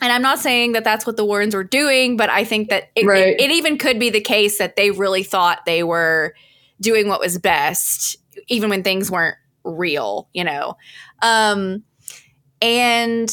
[0.00, 2.90] and I'm not saying that that's what the Warrens were doing, but I think that
[2.96, 3.28] it, Right.
[3.28, 6.34] it, it even could be the case that they really thought they were
[6.80, 8.16] doing what was best,
[8.48, 10.76] even when things weren't real, you know.
[11.22, 11.84] Um,
[12.60, 13.30] and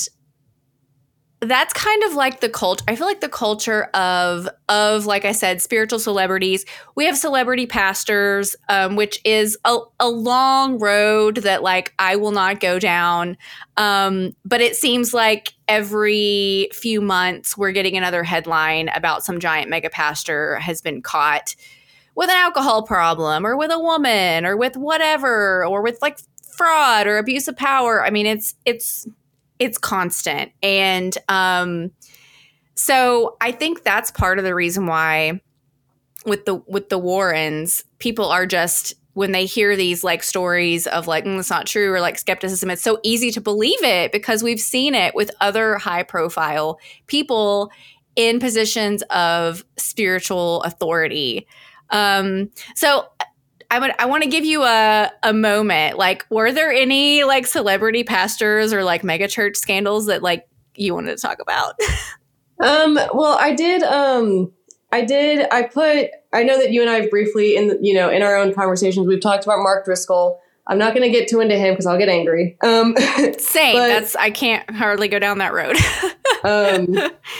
[1.41, 2.83] that's kind of like the culture.
[2.87, 6.65] I feel like the culture of of like I said, spiritual celebrities.
[6.95, 12.31] We have celebrity pastors, um, which is a, a long road that like I will
[12.31, 13.37] not go down.
[13.75, 19.67] Um, but it seems like every few months we're getting another headline about some giant
[19.67, 21.55] mega pastor has been caught
[22.13, 26.19] with an alcohol problem or with a woman or with whatever or with like
[26.55, 28.05] fraud or abuse of power.
[28.05, 29.07] I mean, it's it's
[29.61, 30.51] it's constant.
[30.63, 31.91] And um
[32.73, 35.39] so I think that's part of the reason why
[36.25, 41.05] with the with the Warrens, people are just when they hear these like stories of
[41.05, 44.41] like mm, it's not true or like skepticism, it's so easy to believe it because
[44.41, 47.71] we've seen it with other high profile people
[48.15, 51.45] in positions of spiritual authority.
[51.91, 53.05] Um, so
[53.71, 55.97] I would I want to give you a a moment.
[55.97, 61.15] Like, were there any like celebrity pastors or like megachurch scandals that like you wanted
[61.15, 61.79] to talk about?
[62.63, 63.81] Um, well, I did.
[63.81, 64.51] Um,
[64.91, 65.47] I did.
[65.51, 66.11] I put.
[66.31, 68.53] I know that you and I have briefly in the, you know in our own
[68.53, 70.39] conversations we've talked about Mark Driscoll.
[70.67, 72.55] I'm not going to get too into him because I'll get angry.
[72.61, 72.95] Um,
[73.39, 73.77] Same.
[73.77, 75.75] But- That's I can't hardly go down that road.
[76.43, 76.97] um,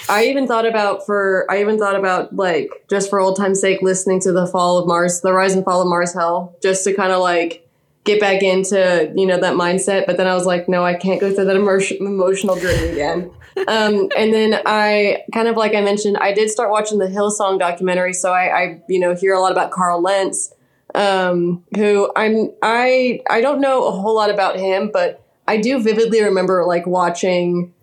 [0.10, 1.46] I even thought about for.
[1.50, 4.88] I even thought about like just for old time's sake, listening to the fall of
[4.88, 7.68] Mars, the rise and fall of Mars Hill, just to kind of like
[8.04, 10.06] get back into you know that mindset.
[10.06, 13.32] But then I was like, no, I can't go through that emotion, emotional journey again.
[13.68, 17.60] um, and then I kind of like I mentioned, I did start watching the Hillsong
[17.60, 20.54] documentary, so I, I you know hear a lot about Carl Lentz,
[20.96, 25.82] um, who I'm I I don't know a whole lot about him, but I do
[25.82, 27.74] vividly remember like watching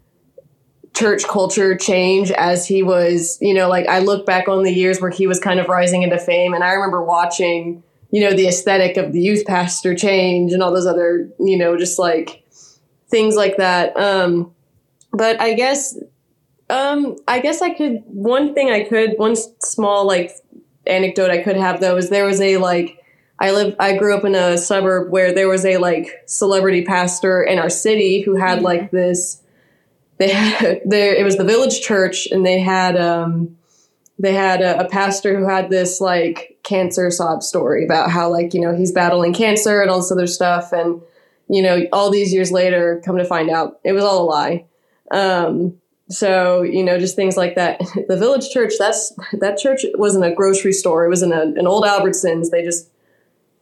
[0.99, 5.01] church culture change as he was, you know, like I look back on the years
[5.01, 8.49] where he was kind of rising into fame, and I remember watching, you know, the
[8.49, 12.45] aesthetic of the youth pastor change and all those other, you know, just like
[13.09, 13.97] things like that.
[13.97, 14.53] Um,
[15.13, 15.97] but I guess,
[16.69, 18.03] um, I guess I could.
[18.07, 20.33] One thing I could, one small like
[20.85, 22.97] anecdote I could have though is there was a like.
[23.41, 23.77] I live.
[23.79, 27.71] I grew up in a suburb where there was a like celebrity pastor in our
[27.71, 29.41] city who had like this
[30.19, 33.57] they had there it was the village church and they had um
[34.19, 38.53] they had a, a pastor who had this like cancer sob story about how like
[38.53, 41.01] you know he's battling cancer and all this other stuff and
[41.49, 44.65] you know all these years later come to find out it was all a lie.
[45.11, 45.79] Um
[46.11, 47.81] so you know just things like that.
[48.09, 51.05] The village church that's that church wasn't a grocery store.
[51.05, 52.51] It was in a, an old albertsons.
[52.51, 52.91] They just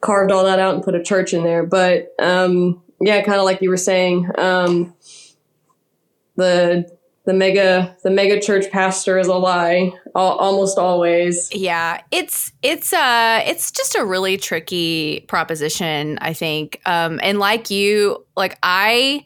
[0.01, 1.63] carved all that out and put a church in there.
[1.63, 4.95] But um yeah kind of like you were saying um
[6.37, 6.89] the
[7.25, 12.93] the mega the mega church pastor is a lie al- almost always yeah, it's it's
[12.93, 16.79] uh it's just a really tricky proposition, I think.
[16.85, 19.25] Um and like you, like I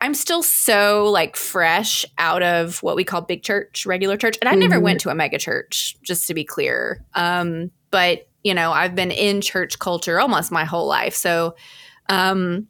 [0.00, 4.36] I'm still so like fresh out of what we call big church, regular church.
[4.40, 4.82] And I never Mhm.
[4.82, 7.04] went to a mega church, just to be clear.
[7.14, 11.14] Um, but you know, I've been in church culture almost my whole life.
[11.14, 11.54] So
[12.08, 12.66] um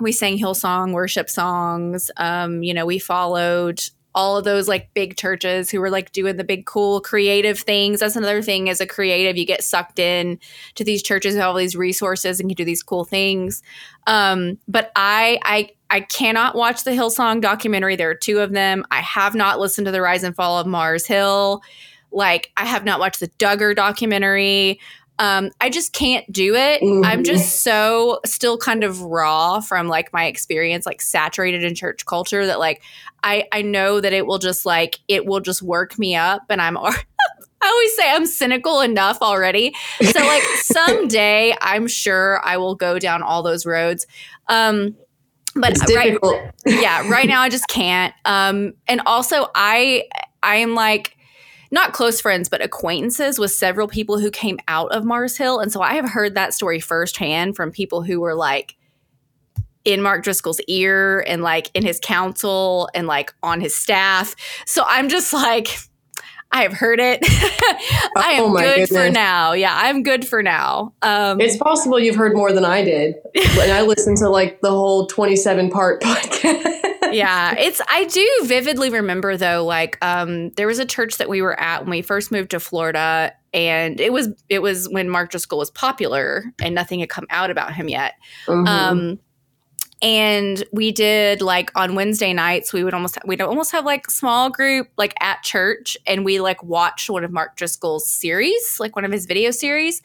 [0.00, 2.10] we sang Hillsong worship songs.
[2.16, 3.82] Um, you know, we followed
[4.14, 8.00] all of those like big churches who were like doing the big cool creative things.
[8.00, 10.38] That's another thing as a creative, you get sucked in
[10.76, 13.62] to these churches who have all these resources and can do these cool things.
[14.06, 17.96] Um, but I I I cannot watch the Hillsong documentary.
[17.96, 18.84] There are two of them.
[18.90, 21.62] I have not listened to the Rise and Fall of Mars Hill.
[22.12, 24.78] Like I have not watched the Duggar documentary.
[25.18, 26.82] Um, I just can't do it.
[26.82, 27.04] Mhm.
[27.04, 32.04] I'm just so still kind of raw from like my experience, like saturated in church
[32.04, 32.82] culture that like
[33.22, 36.60] I I know that it will just like it will just work me up, and
[36.60, 36.76] I'm.
[37.62, 39.74] I always say I'm cynical enough already.
[40.02, 44.06] So like someday I'm sure I will go down all those roads.
[44.48, 44.96] Um
[45.56, 46.18] but it's right
[46.66, 50.02] yeah right now i just can't um and also i
[50.42, 51.13] i am like
[51.74, 55.58] not close friends but acquaintances with several people who came out of mars hill.
[55.58, 58.76] And so i have heard that story firsthand from people who were like
[59.84, 64.34] in mark driscoll's ear and like in his counsel and like on his staff.
[64.64, 65.76] So i'm just like
[66.52, 67.18] i have heard it.
[68.16, 69.52] I am Oh good for now.
[69.52, 70.94] Yeah i'm good for now.
[71.02, 73.16] Um it's possible you've heard more than i did.
[73.34, 76.80] And i listened to like the whole 27 part podcast.
[77.12, 81.42] Yeah it's i do vividly remember though like um there was a church that we
[81.42, 85.30] were at when we first moved to florida and it was it was when mark
[85.30, 88.14] driscoll was popular and nothing had come out about him yet.
[88.46, 88.66] Mhm.
[88.68, 89.18] um
[90.04, 94.50] and we did like on Wednesday nights we would almost we'd almost have like small
[94.50, 99.06] group like at church and we like watched one of Mark Driscoll's series, like one
[99.06, 100.02] of his video series.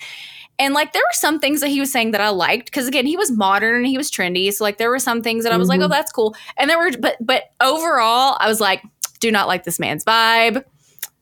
[0.58, 3.06] And like there were some things that he was saying that I liked because again
[3.06, 4.52] he was modern and he was trendy.
[4.54, 5.86] So like there were some things that I was like, Mhm.
[5.86, 6.34] oh that's cool.
[6.58, 8.82] And there were but but overall I was like,
[9.20, 10.64] do not like this man's vibe,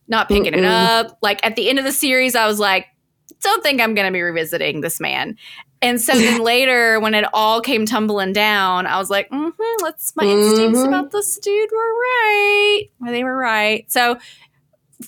[0.08, 0.66] not picking it Mm-mm.
[1.06, 1.18] up.
[1.24, 2.86] Like at the end of the series, I was like,
[3.42, 5.36] don't think I'm gonna be revisiting this man.
[5.82, 10.16] And so then later, when it all came tumbling down, I was like, mm-hmm, let's
[10.16, 10.88] my instincts Mhm.
[10.88, 12.84] about this dude were right.
[13.00, 13.90] Well, They were right.
[13.92, 14.18] So,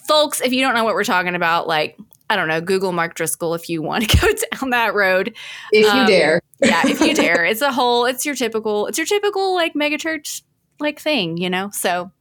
[0.07, 1.97] folks, if you don't know what we're talking about, like,
[2.29, 4.27] I don't know, Google Mark Driscoll if you want to go
[4.59, 5.35] down that road.
[5.71, 6.41] If you Um, dare.
[6.61, 7.43] Yeah, if you dare.
[7.49, 10.43] It's a whole, it's your typical, it's your typical like megachurch
[10.79, 11.71] like thing, you know?
[11.71, 12.11] So,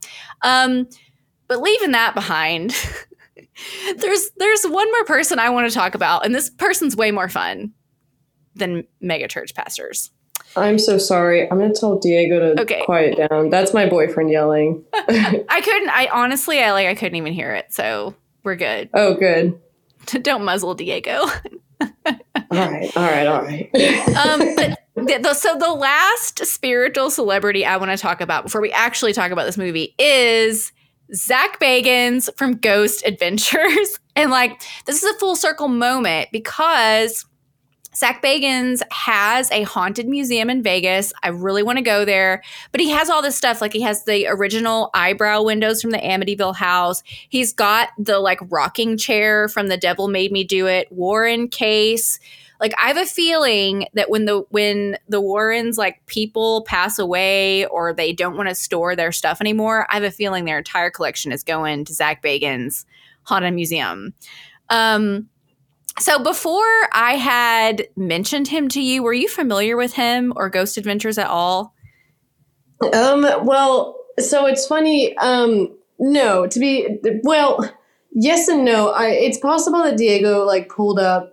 [0.43, 0.89] um,
[1.49, 2.75] but leaving that behind,
[3.99, 7.29] there's there's one more person I want to talk about, and this person's way more
[7.29, 7.73] fun
[8.59, 10.11] than megachurch pastors.
[10.57, 11.51] I'm so sorry.
[11.51, 12.83] I'm gonna tell Diego to Okay.
[12.85, 13.51] quiet down.
[13.51, 14.85] That's my boyfriend yelling.
[14.95, 15.91] I couldn't.
[15.91, 17.73] I honestly, I like, I couldn't even hear it.
[17.73, 18.89] So we're good.
[18.95, 19.61] oh, good.
[20.23, 21.25] Don't muzzle Diego.
[22.51, 23.69] All right, all right, all right.
[24.17, 28.63] um, but the, the, so the last spiritual celebrity I want to talk about before
[28.63, 30.73] we actually talk about this movie is
[31.15, 37.27] Zach Bagans from Ghost Adventures, and like this is a full circle moment because
[37.99, 41.13] Zach Bagans has a haunted museum in Vegas.
[41.25, 43.61] I really want to go there, but he has all this stuff.
[43.61, 47.03] Like he has the original eyebrow windows from the Amityville house.
[47.29, 52.21] He's got the like rocking chair from The Devil Made Me Do It Warren case.
[52.61, 57.67] Like I have a feeling that when the when the Warrens like people pass away
[57.67, 60.91] or they don't want to store their stuff anymore, I have a feeling their entire
[60.91, 62.85] collection is going to Zach Bagans
[63.25, 64.15] Haunted Museum.
[64.69, 65.29] Um
[66.01, 70.77] so before I had mentioned him to you, were you familiar with him or Ghost
[70.77, 71.75] Adventures at all?
[72.93, 75.17] Um, well, so it's funny.
[75.19, 77.73] Um, no, to be well,
[78.13, 78.91] yes and no.
[78.91, 81.33] I it's possible that Diego like pulled up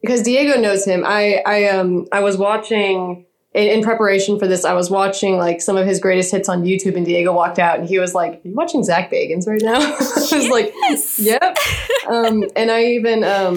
[0.00, 1.04] because Diego knows him.
[1.04, 4.64] I I um I was watching in, in preparation for this.
[4.64, 7.80] I was watching like some of his greatest hits on YouTube, and Diego walked out,
[7.80, 10.72] and he was like, "Are you watching Zach Bagans right now?" I was like,
[11.18, 11.56] "Yep."
[12.08, 13.56] um, and I even um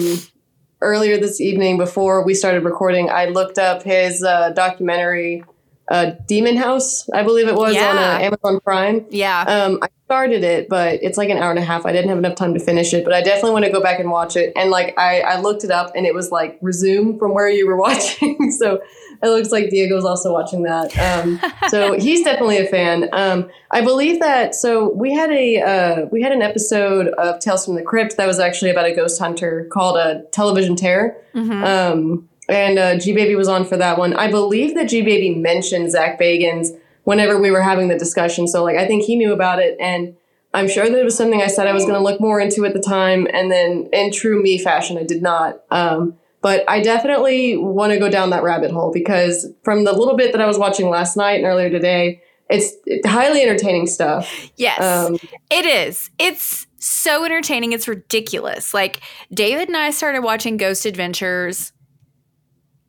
[0.80, 5.44] earlier this evening before we started recording, I looked up his uh, documentary,
[5.90, 9.04] uh, Demon House, I believe it was on uh, Amazon Prime.
[9.10, 9.40] Yeah.
[9.42, 11.84] Um, I started it, but it's like an hour and a half.
[11.84, 13.98] I didn't have enough time to finish it, but I definitely want to go back
[13.98, 14.52] and watch it.
[14.56, 17.66] And like I, I looked it up, and it was like resume from where you
[17.66, 18.52] were watching.
[18.52, 18.80] so
[19.22, 20.96] it looks like Diego's also watching that.
[20.98, 23.08] Um, so he's definitely a fan.
[23.12, 24.54] Um, I believe that.
[24.54, 28.26] So we had a uh, we had an episode of Tales from the Crypt that
[28.26, 31.16] was actually about a ghost hunter called a Television Terror.
[31.34, 31.64] Mhm.
[31.64, 34.14] Um, and uh, G Baby was on for that one.
[34.14, 36.68] I believe that G Baby mentioned Zach Bagans
[37.04, 38.48] whenever we were having the discussion.
[38.48, 40.16] So like I think he knew about it, and
[40.52, 42.64] I'm sure that it was something I said I was going to look more into
[42.64, 43.28] at the time.
[43.32, 45.60] And then in true me fashion, I did not.
[45.70, 50.16] Um, but I definitely want to go down that rabbit hole because from the little
[50.16, 52.74] bit that I was watching last night and earlier today, it's
[53.06, 54.50] highly entertaining stuff.
[54.56, 55.18] Yes, Um,
[55.50, 56.10] it is.
[56.18, 57.72] It's so entertaining.
[57.72, 58.74] It's ridiculous.
[58.74, 59.00] Like
[59.32, 61.72] David and I started watching Ghost Adventures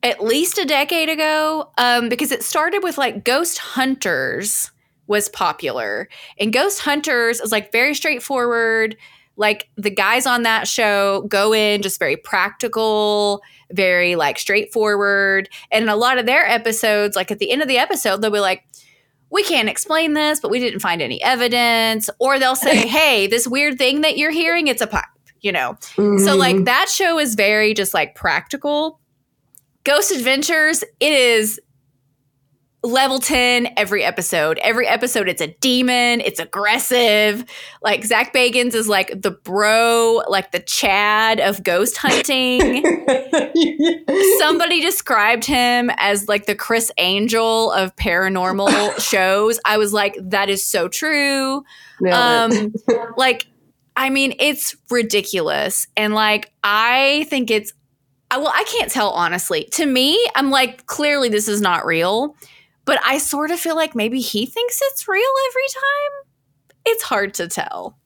[0.02, 4.70] at least a decade ago um, because it started with like Ghost Hunters
[5.06, 8.96] was popular, and Ghost Hunters is like very straightforward.
[9.36, 15.48] Like the guys on that show go in just very practical, very like straightforward.
[15.70, 18.30] And in a lot of their episodes, like at the end of the episode, they'll
[18.30, 18.64] be like,
[19.30, 22.10] we can't explain this, but we didn't find any evidence.
[22.18, 25.04] Or they'll say, hey, this weird thing that you're hearing, it's a pipe,
[25.40, 25.78] you know?
[25.96, 26.38] So, mhm.
[26.38, 29.00] like, that show is very just like practical.
[29.84, 31.58] Ghost Adventures, it is
[32.82, 34.58] level 10 every episode.
[34.58, 37.44] Every episode, it's a demon, it's aggressive.
[37.80, 42.82] Like, Zach Bagans is like the bro, like the Chad of ghost hunting.
[44.38, 49.60] Somebody described him as like the Criss Angel of paranormal shows.
[49.64, 51.64] I was like, that is so true.
[52.10, 52.74] Um,
[53.16, 53.46] like,
[53.94, 55.86] I mean, it's ridiculous.
[55.96, 57.72] And like, I think it's,
[58.30, 59.64] I, well, I can't tell honestly.
[59.72, 62.34] To me, I'm like, clearly this is not real.
[62.84, 66.32] But I sort of feel like maybe he thinks it's real every time.
[66.84, 67.96] It's hard to tell.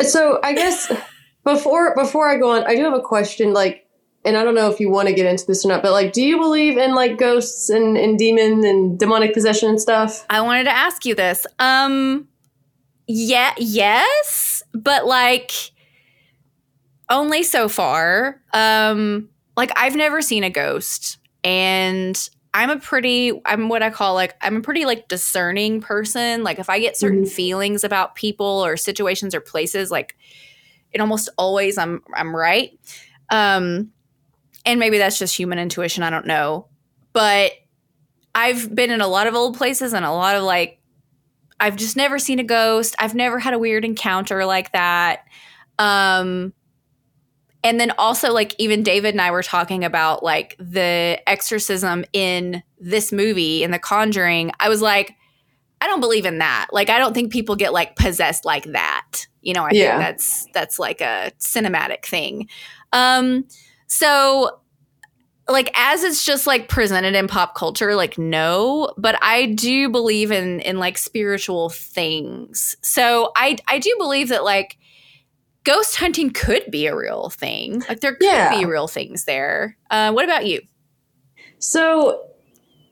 [0.00, 0.90] So I guess
[1.44, 3.52] before before I go on, I do have a question.
[3.52, 3.86] Like,
[4.24, 6.12] and I don't know if you want to get into this or not, but like,
[6.12, 10.24] do you believe in like ghosts and and demon and demonic possession and stuff?
[10.30, 11.46] I wanted to ask you this.
[11.58, 12.28] Um
[13.06, 15.52] yeah, yes, but like
[17.10, 18.40] only so far.
[18.52, 24.14] Um like I've never seen a ghost and I'm a pretty I'm what I call
[24.14, 26.42] like I'm a pretty like discerning person.
[26.42, 27.28] Like if I get certain Mhm.
[27.30, 30.16] feelings about people or situations or places, like
[30.90, 32.70] it almost always I'm I'm right.
[33.28, 33.92] Um
[34.64, 36.66] and maybe that's just human intuition, I don't know.
[37.12, 37.52] But
[38.34, 40.80] I've been in a lot of old places and a lot of like
[41.60, 42.96] I've just never seen a ghost.
[42.98, 45.24] I've never had a weird encounter like that.
[45.78, 46.54] Um
[47.66, 52.62] and then also like even David and I were talking about like the exorcism in
[52.78, 54.52] this movie in The Conjuring.
[54.60, 55.14] I was like
[55.80, 56.68] I don't believe in that.
[56.72, 59.26] Like I don't think people get like possessed like that.
[59.42, 59.98] You know, I Yeah.
[59.98, 62.48] think that's that's like a cinematic thing.
[62.92, 63.44] Um
[63.88, 64.60] so
[65.48, 70.32] like as it's just like presented in pop culture like no but i do believe
[70.32, 74.76] in in like spiritual things so i i do believe that like
[75.66, 78.50] ghost hunting could be a real thing like there could Yeah.
[78.50, 80.60] be real things there uh what about you
[81.58, 82.22] So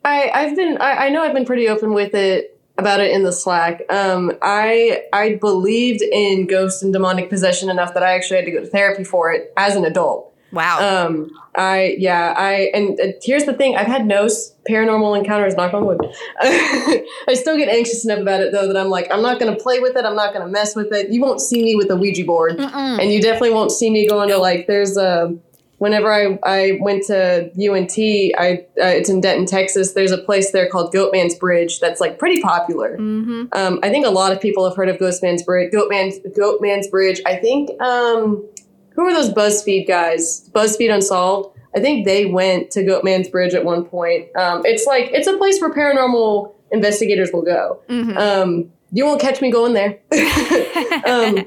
[0.05, 3.23] I I've been I, I know I've been pretty open with it about it in
[3.23, 3.83] the Slack.
[3.91, 8.51] Um I I believed in ghost and demonic possession enough that I actually had to
[8.51, 10.34] go to therapy for it as an adult.
[10.55, 14.29] Wow Um I yeah, I and uh, here's the thing, I've had no
[14.69, 16.01] paranormal encounters knock on wood.
[16.41, 19.63] I still get anxious enough about it though that I'm like I'm not going to
[19.63, 21.11] play with it, I'm not going to mess with it.
[21.11, 23.01] You won't see me with a Ouija board Mm-mm.
[23.01, 25.37] and you definitely won't see me going to like there's a
[25.79, 27.99] whenever i i went to unt
[28.39, 32.17] i uh, it's in denton texas there's a place there called goatman's bridge that's like
[32.17, 33.45] pretty popular mm-hmm.
[33.53, 37.21] um, i think a lot of people have heard of ghostman's bridge goatman's goatman's bridge
[37.27, 38.49] i think um,
[38.95, 43.65] who are those buzzfeed guys buzzfeed unsolved i think they went to goatman's bridge at
[43.65, 48.17] one point um, it's like it's a place where paranormal investigators will go Mm-hmm.
[48.17, 49.99] um, you won't catch me going there
[51.07, 51.45] um,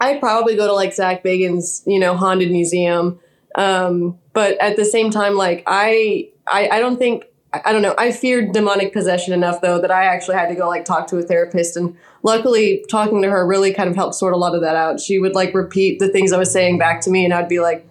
[0.00, 3.18] I'd probably go to like Zach Bagan's, you know, haunted museum.
[3.56, 7.82] Um, but at the same time, like I, I, I don't think, I I don't
[7.82, 7.94] know.
[7.98, 11.18] I feared demonic possession enough though that I actually had to go like talk to
[11.18, 14.62] a therapist, and luckily talking to her really kind of helped sort a lot of
[14.62, 15.00] that out.
[15.00, 17.60] She would like repeat the things I was saying back to me, and I'd be
[17.60, 17.86] like,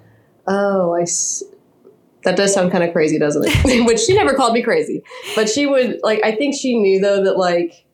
[0.47, 1.05] "Oh, I."
[2.23, 3.85] That does sound kind of crazy, doesn't it?
[3.87, 5.01] Which she never called me crazy,
[5.35, 6.19] but she would like.
[6.25, 7.85] I think she knew though that like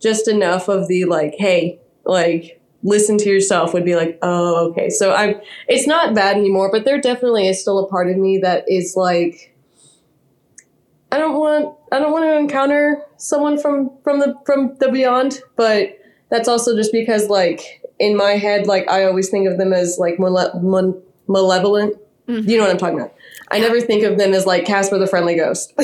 [0.00, 4.90] just enough of the like, hey, like listen to yourself would be like, oh, okay.
[4.90, 8.38] So I'm it's not bad anymore, but there definitely is still a part of me
[8.38, 9.51] that is like
[11.12, 15.40] I don't want I don't want to encounter someone from from the from the beyond,
[15.56, 15.98] but
[16.30, 19.98] that's also just because like in my head like I always think of them as
[19.98, 21.96] like male- malevolent.
[22.26, 23.14] You know what I'm talking about.
[23.50, 25.72] I never think of them as like Casper the friendly ghost.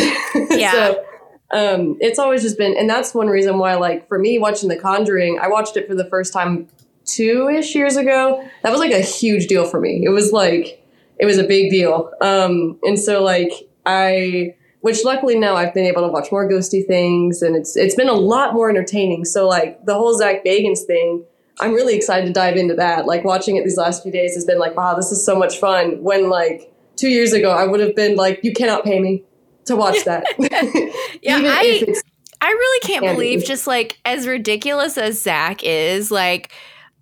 [0.51, 0.73] Yeah.
[0.73, 1.05] so
[1.51, 4.77] um, it's always just been, and that's one reason why, like, for me watching The
[4.77, 6.69] Conjuring, I watched it for the first time
[7.07, 8.47] two ish years ago.
[8.63, 10.03] That was like a huge deal for me.
[10.05, 10.85] It was like,
[11.19, 12.13] it was a big deal.
[12.21, 13.51] Um, and so, like,
[13.87, 17.95] I, which luckily now I've been able to watch more ghosty things, and it's it's
[17.95, 19.25] been a lot more entertaining.
[19.25, 21.25] So, like, the whole Zach Bagans thing,
[21.61, 23.07] I'm really excited to dive into that.
[23.07, 25.59] Like, watching it these last few days has been like, wow, this is so much
[25.59, 26.03] fun.
[26.03, 29.25] When, like, two years ago, I would have been like, you cannot pay me
[29.67, 30.25] to watch that.
[31.23, 31.95] Yeah, I-
[32.41, 33.15] I really can't Candy.
[33.17, 36.53] believe just like as ridiculous as Zach is, like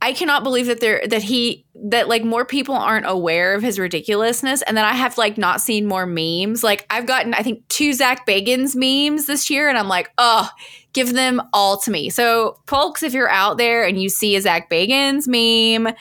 [0.03, 3.79] I cannot believe that there that he that like more people aren't aware of his
[3.79, 6.63] ridiculousness and that I have like not seen more memes.
[6.63, 10.51] Like I've gotten I think two Zach Bagans memes this year and I'm like, oh,
[10.93, 12.11] give them all to me.
[12.11, 15.95] So folks, if you're out there and you see a Zach Bagans meme,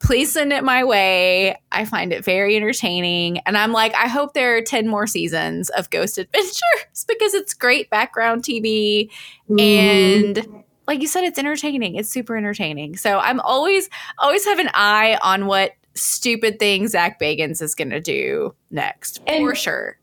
[0.00, 1.56] please send it my way.
[1.70, 3.38] I find it very entertaining.
[3.40, 7.54] And I'm like, I hope there are 10 more seasons of Ghost Adventures because it's
[7.54, 9.10] great background TV.
[9.48, 9.60] Mm-hmm.
[9.60, 10.59] And
[10.90, 11.94] like you said, it's entertaining.
[11.94, 12.96] It's super entertaining.
[12.96, 13.88] So I'm always,
[14.18, 19.20] always have an eye on what stupid thing Zach Bagans is going to do next
[19.24, 19.98] for sure.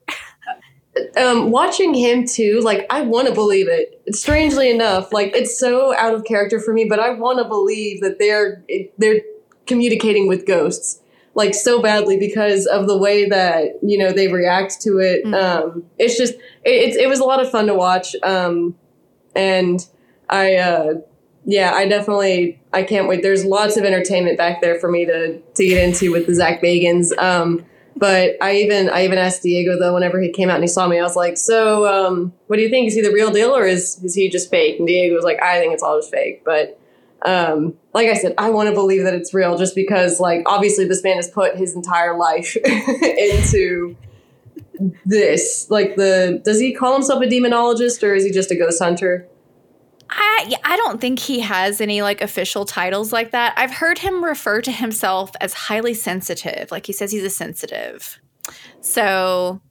[1.17, 4.01] um, watching him too, like I want to believe it.
[4.15, 7.99] Strangely enough, like it's so out of character for me, but I want to believe
[7.99, 8.63] that they're
[8.97, 9.19] they're
[9.65, 11.01] communicating with ghosts
[11.33, 15.25] like so badly because of the way that you know they react to it.
[15.25, 15.35] Mhm.
[15.35, 18.73] Um, it's just it, it's it was a lot of fun to watch, um,
[19.35, 19.85] and
[20.29, 20.93] I uh,
[21.45, 23.23] yeah, I definitely I can't wait.
[23.23, 26.61] There's lots of entertainment back there for me to to get into with the Zach
[26.61, 27.17] Bagans.
[27.17, 27.65] Um,
[27.95, 30.87] but I even I even asked Diego though whenever he came out and he saw
[30.87, 32.87] me, I was like, "So, um, what do you think?
[32.87, 35.41] Is he the real deal or is is he just fake?" And Diego was like,
[35.41, 36.79] "I think it's all just fake." But
[37.23, 40.85] um, like I said, I want to believe that it's real, just because like obviously
[40.85, 43.95] this man has put his entire life into
[45.05, 45.67] this.
[45.69, 49.27] Like the does he call himself a demonologist or is he just a ghost hunter?
[50.09, 53.53] I I don't think he has any like official titles like that.
[53.57, 56.71] I've heard him refer to himself as highly sensitive.
[56.71, 58.19] Like he says he's a sensitive.
[58.81, 59.61] So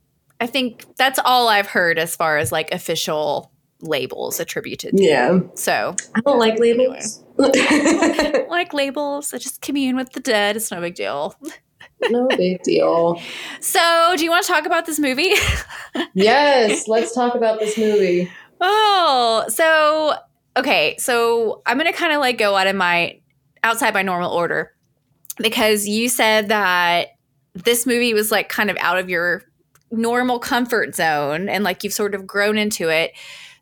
[0.40, 5.02] I think that's all I've heard as far as like official labels attributed to.
[5.02, 5.08] it.
[5.08, 5.40] Yeah.
[5.54, 7.22] So I don't like labels.
[7.38, 10.56] like labels, I just commune with the dead.
[10.56, 11.34] It's no big deal.
[12.10, 13.20] no big deal.
[13.60, 15.32] So, do you want to talk about this movie?
[16.12, 18.30] Yes, let's talk about this movie.
[18.60, 20.14] Oh, so
[20.56, 23.20] okay, so I'm gonna kind of like go out of my
[23.62, 24.72] outside my normal order
[25.38, 27.08] because you said that
[27.54, 29.42] this movie was like kind of out of your
[29.90, 33.12] normal comfort zone and like you've sort of grown into it.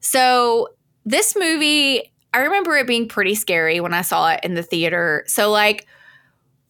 [0.01, 0.69] So
[1.05, 5.25] this movie, I remember it being pretty scary when I saw it in the theater.
[5.27, 5.87] So like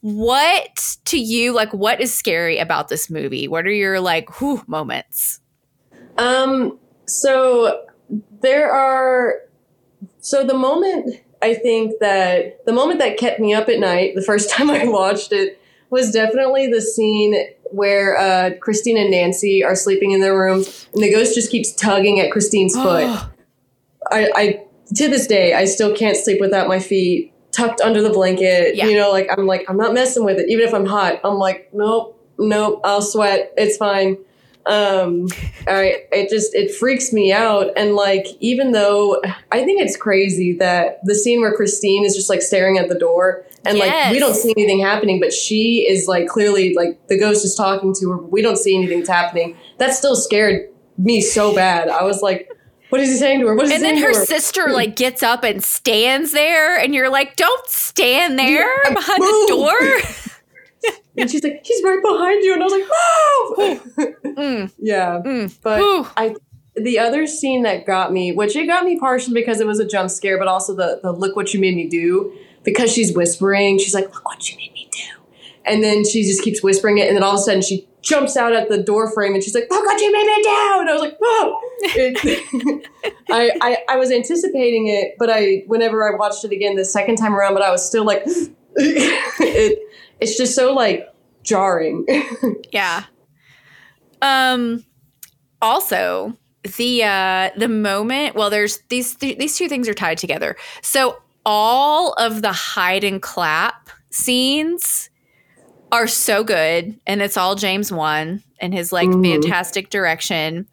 [0.01, 3.49] what to you like what is scary about this movie?
[3.49, 5.41] What are your like whew moments?
[6.19, 7.87] Um, so
[8.45, 9.41] there are
[10.21, 14.23] so the moment I think that the moment that kept me up at night the
[14.23, 17.37] first time I watched it was definitely the scene
[17.71, 21.73] where uh, Christine and Nancy are sleeping in their room and the ghost just keeps
[21.73, 23.05] tugging at Christine's foot.
[24.11, 24.65] I, I
[24.97, 28.77] to this day I still can't sleep without my feet tucked under the blanket.
[28.77, 28.87] Yeah.
[28.87, 30.49] You know, like I'm like I'm not messing with it.
[30.49, 32.81] Even if I'm hot, I'm like nope, nope.
[32.85, 33.53] I'll sweat.
[33.57, 34.19] It's fine.
[34.67, 35.27] Um,
[35.69, 37.69] I it just it freaks me out.
[37.77, 39.21] And like even though
[39.53, 42.99] I think it's crazy that the scene where Christine is just like staring at the
[42.99, 47.19] door and like we don't see anything happening, but she is like clearly like the
[47.19, 48.17] ghost is talking to her.
[48.19, 49.57] We don't see anything that's happening.
[49.79, 51.89] That still scared me so bad.
[51.89, 52.49] I was like,
[52.91, 53.55] what is he saying to her?
[53.55, 54.25] What is And he then her her?
[54.25, 59.21] sister like gets up and stands there, and you're like, "Don't stand there Yeah, behind
[59.21, 60.11] move." the door."
[61.19, 62.55] and she's like, he's right behind you.
[62.55, 63.83] And I was like, oh,
[64.35, 65.23] Mm, yeah.
[65.25, 65.57] mm.
[65.63, 66.07] But Whew.
[66.17, 66.35] I,
[66.77, 69.87] the other scene that got me, which it got me partially because it was a
[69.87, 73.79] jump scare, but also the the look what you made me do because she's whispering.
[73.79, 75.23] She's like, look what you made me do,
[75.65, 78.37] and then she just keeps whispering it, and then all of a sudden she jumps
[78.37, 80.91] out at the door frame and she's like, look what you made me do, and
[80.91, 81.59] I was like, whoa.
[81.97, 82.89] It,
[83.31, 87.17] I, I I was anticipating it, but I whenever I watched it again the second
[87.17, 88.25] time around, but I was still like,
[88.77, 89.79] it
[90.21, 91.09] it's just so like
[91.43, 92.07] jarring.
[92.73, 93.05] Yeah.
[94.23, 94.85] Um.
[95.63, 96.37] Also,
[96.77, 98.35] the uh the moment.
[98.35, 100.57] Well, there's these th- these two things are tied together.
[100.83, 105.11] So all of the hide and clap scenes
[105.93, 109.43] are so good, and it's all James Wan and his like Mhm.
[109.43, 110.67] fantastic direction.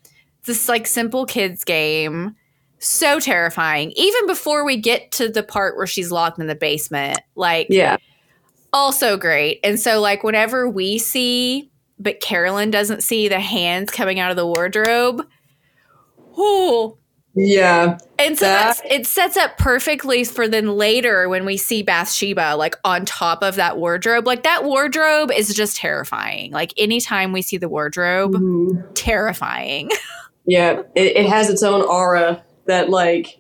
[0.46, 2.36] This like simple kids game.
[2.80, 3.92] So terrifying.
[3.96, 7.20] Even before we get to the part where she's locked in the basement.
[7.36, 7.98] Like yeah.
[8.74, 9.60] Also great.
[9.64, 14.38] And so, like, whenever we see, but Carolyn doesn't see the hands coming out of
[14.38, 15.26] the wardrobe,
[16.36, 16.98] whoo.
[17.34, 17.98] Yeah.
[18.20, 22.56] And so That- that's, it sets up perfectly for then later when we see Bathsheba
[22.58, 24.28] like on top of that wardrobe.
[24.28, 26.52] Like that wardrobe is just terrifying.
[26.52, 28.84] Like anytime we see the wardrobe, Mhm.
[28.96, 29.90] terrifying.
[30.44, 33.40] Yeah, it, it has its own aura that like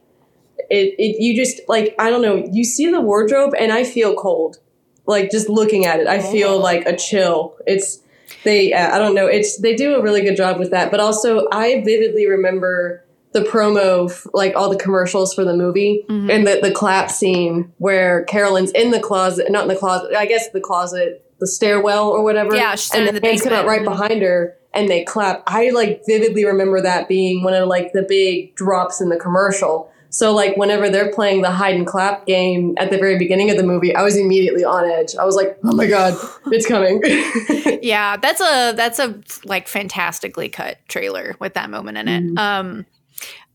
[0.69, 4.13] it, it you just like I don't know, you see the wardrobe and I feel
[4.13, 4.57] cold.
[5.05, 7.55] Like just looking at it, I feel like a chill.
[7.65, 7.99] It's
[8.43, 10.99] they uh, I don't know, it's they do a really good job with that, but
[10.99, 16.29] also I vividly remember the promo f- like all the commercials for the movie Mhm.
[16.31, 20.25] and the the clap scene where Carolyn's in the closet, not in the closet, I
[20.25, 22.55] guess the closet, the stairwell or whatever.
[22.55, 25.43] Yeah, she's and in the the hands come out right behind her and they clap.
[25.47, 29.90] I like vividly remember that being one of like the big drops in the commercial.
[30.11, 33.55] So like whenever they're playing the hide and clap game at the very beginning of
[33.55, 35.15] the movie, I was immediately on edge.
[35.15, 36.13] I was like, "Oh my god,
[36.47, 37.01] it's coming!"
[37.81, 42.37] yeah, that's a that's a like fantastically cut trailer with that moment in it.
[42.37, 42.85] Um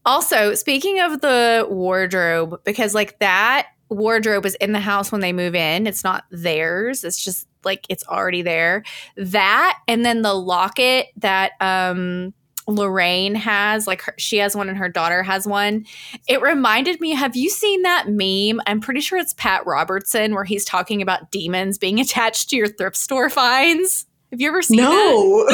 [0.07, 5.33] also, speaking of the wardrobe because like that wardrobe is in the house when they
[5.33, 5.87] move in.
[5.87, 7.05] It's not theirs.
[7.05, 8.83] It's just like it's already there.
[9.17, 12.33] That and then the locket that um
[12.67, 15.87] Lorraine has, like her, she has one and her daughter has one.
[16.29, 18.61] It reminded me, have you seen that meme?
[18.67, 22.69] I'm pretty sure it's Pat Robertson where he's talking about demons being attached to your
[22.69, 24.07] thrift store finds.
[24.31, 24.87] Have you ever seen that?
[24.89, 25.47] no,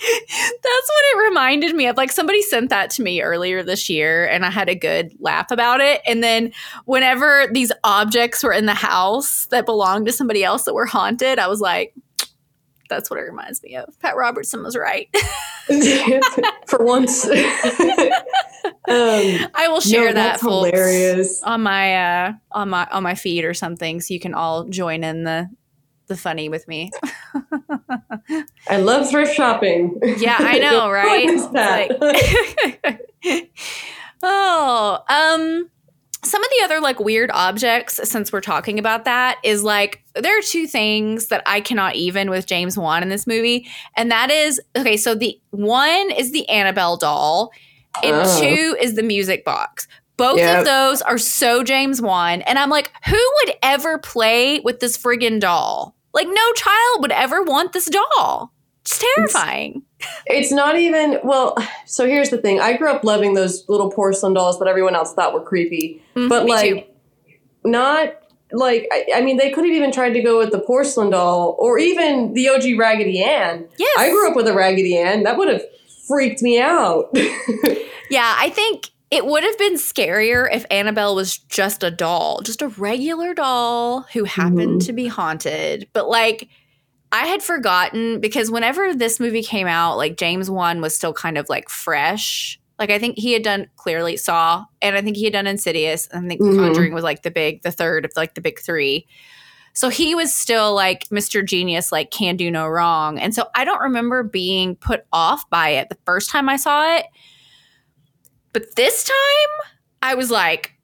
[0.00, 1.96] That's what it reminded me of.
[1.96, 5.50] Like somebody sent that to me earlier this year and I had a good laugh
[5.50, 6.00] about it.
[6.06, 6.52] And then
[6.84, 11.40] whenever these objects were in the house that belonged to somebody else that were haunted,
[11.40, 11.94] I was like,
[12.88, 13.98] that's what it reminds me of.
[14.00, 15.08] Pat Robertson was right.
[16.66, 17.24] for once.
[17.28, 17.32] um,
[18.88, 21.42] I will share no, that folks, hilarious.
[21.42, 25.04] on my uh on my on my feed or something so you can all join
[25.04, 25.48] in the
[26.06, 26.90] the funny with me.
[28.68, 29.98] I love thrift shopping.
[30.18, 31.28] Yeah, I know, right?
[31.28, 32.00] Who is that?
[32.00, 33.52] Like-
[34.22, 35.70] oh, um
[36.24, 40.36] some of the other like weird objects, since we're talking about that, is like there
[40.38, 43.68] are two things that I cannot even with James Wan in this movie.
[43.96, 47.50] And that is okay, so the one is the Annabelle doll,
[48.02, 48.40] and Oh.
[48.40, 49.86] two is the music box.
[50.16, 50.58] Both Yep.
[50.60, 52.42] of those are so James Wan.
[52.42, 55.94] And I'm like, who would ever play with this friggin' doll?
[56.12, 58.52] Like, no child would ever want this doll.
[58.90, 59.82] It's terrifying.
[60.26, 61.56] It's not even well.
[61.86, 65.12] So here's the thing: I grew up loving those little porcelain dolls that everyone else
[65.12, 66.90] thought were creepy, Mhm, but like,
[67.64, 68.14] not
[68.52, 71.56] like I, I mean, they could have even tried to go with the porcelain doll
[71.58, 73.68] or even the OG Raggedy Ann.
[73.78, 73.94] Yes.
[73.98, 75.24] I grew up with a Raggedy Ann.
[75.24, 75.62] That would have
[76.06, 77.14] freaked me out.
[78.10, 82.62] Yeah, I think it would have been scarier if Annabelle was just a doll, just
[82.62, 84.86] a regular doll who happened Mhm.
[84.86, 85.88] to be haunted.
[85.92, 86.48] But like,
[87.10, 91.38] I had forgotten because whenever this movie came out, like James Wan was still kind
[91.38, 92.60] of like fresh.
[92.78, 96.06] Like I think he had done clearly Saw, and I think he had done Insidious.
[96.08, 96.56] And I think Mhm.
[96.56, 99.06] Conjuring was like the big, the third of like the big three.
[99.72, 101.44] So he was still like Mr.
[101.44, 103.18] Genius, like can do no wrong.
[103.18, 106.96] And so I don't remember being put off by it the first time I saw
[106.96, 107.06] it.
[108.52, 109.68] But this time,
[110.02, 110.74] I was like,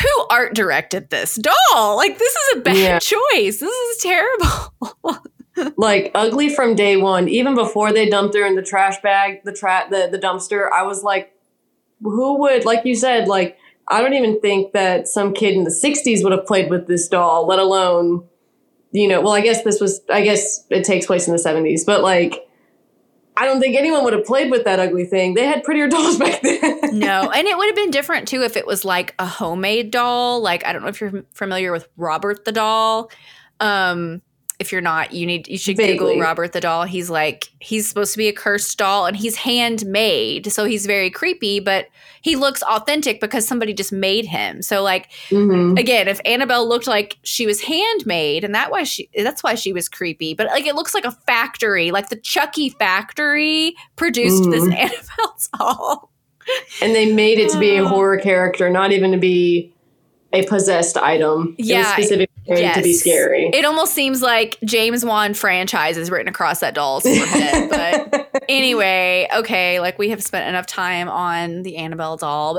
[0.00, 1.96] who art directed this doll?
[1.96, 2.98] Like, this is a bad Yeah.
[2.98, 3.60] choice.
[3.60, 5.20] This is terrible.
[5.76, 7.28] like ugly from day one.
[7.28, 10.82] Even before they dumped her in the trash bag, the tra- the the dumpster, I
[10.84, 11.34] was like,
[12.00, 13.58] who would like you said like.
[13.88, 17.08] I don't even think that some kid in the 60s would have played with this
[17.08, 18.24] doll, let alone,
[18.92, 21.80] you know, well, I guess this was, I guess it takes place in the 70s,
[21.84, 22.46] but like,
[23.36, 25.34] I don't think anyone would have played with that ugly thing.
[25.34, 26.98] They had prettier dolls back then.
[26.98, 30.40] no, and it would have been different too if it was like a homemade doll.
[30.40, 33.10] Like, I don't know if you're familiar with Robert the doll.
[33.60, 34.22] Um,
[34.58, 36.84] if you're not, you need you should Google Robert the doll.
[36.84, 41.10] He's like he's supposed to be a cursed doll, and he's handmade, so he's very
[41.10, 41.88] creepy, but
[42.22, 44.62] he looks authentic because somebody just made him.
[44.62, 45.78] So like Mhm.
[45.78, 49.72] again, if Annabelle looked like she was handmade, and that why she that's why she
[49.72, 50.34] was creepy.
[50.34, 54.74] But like it looks like a factory, like the Chucky factory produced this Mhm.
[54.76, 56.10] Annabelle doll.
[56.80, 59.72] And they made it to be a horror character, not even to be
[60.32, 61.54] a possessed item.
[61.58, 63.00] Yeah, specifically made to be yes.
[63.00, 63.50] scary.
[63.52, 67.70] It almost seems like James Wan franchise is written across that doll's forehead.
[68.12, 72.58] but anyway, okay, like we have spent enough time on the Annabelle doll.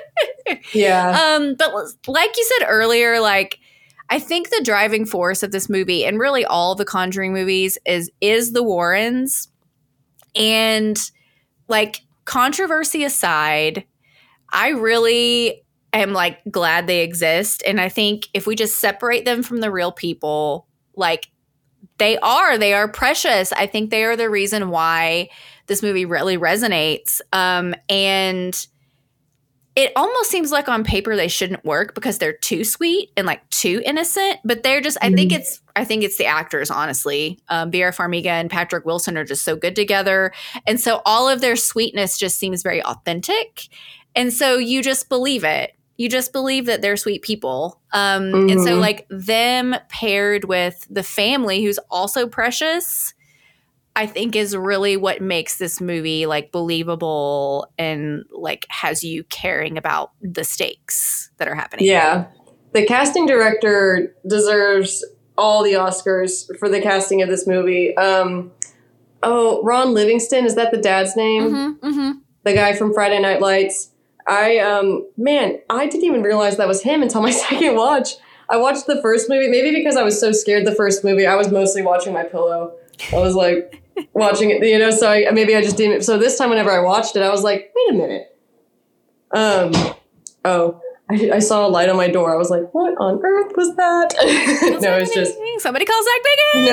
[0.72, 1.36] yeah.
[1.36, 1.72] um, but
[2.06, 3.58] like you said earlier, like
[4.08, 8.10] I think the driving force of this movie and really all the Conjuring movies is
[8.20, 9.48] is the Warrens.
[10.34, 10.98] And
[11.68, 13.84] like controversy aside,
[14.52, 15.64] I really
[15.98, 17.62] am like glad they exist.
[17.66, 20.66] And I think if we just separate them from the real people,
[20.96, 21.30] like
[21.98, 23.52] they are, they are precious.
[23.52, 25.28] I think they are the reason why
[25.66, 27.20] this movie really resonates.
[27.32, 28.66] Um, and
[29.76, 33.48] it almost seems like on paper they shouldn't work because they're too sweet and like
[33.50, 37.70] too innocent but they're just i think it's i think it's the actors honestly um,
[37.70, 40.32] vera farmiga and patrick wilson are just so good together
[40.66, 43.68] and so all of their sweetness just seems very authentic
[44.16, 48.62] and so you just believe it you just believe that they're sweet people um, and
[48.62, 48.80] so Mhm.
[48.80, 53.12] like them paired with the family who's also precious
[53.96, 59.76] I think is really what makes this movie like believable and like has you caring
[59.76, 61.86] about the stakes that are happening.
[61.86, 62.26] Yeah.
[62.72, 65.04] The casting director deserves
[65.36, 67.94] all the Oscars for the casting of this movie.
[67.96, 68.52] Um,
[69.24, 71.42] oh, Ron Livingston, is that the dad's name?
[71.50, 72.10] Mm-hmm, mm-hmm.
[72.44, 73.89] The guy from Friday Night Lights.
[74.30, 78.10] I, um, man, I didn't even realize that was him until my second watch.
[78.48, 81.34] I watched the first movie, maybe because I was so scared the first movie, I
[81.34, 82.72] was mostly watching my pillow.
[83.12, 86.02] I was like watching it, you know, so I, maybe I just didn't.
[86.02, 88.36] So this time, whenever I watched it, I was like, wait a minute.
[89.32, 89.94] Um,
[90.44, 92.32] oh, I, I saw a light on my door.
[92.32, 94.14] I was like, what on earth was that?
[94.80, 96.66] no, it's just somebody call Zach Bagans.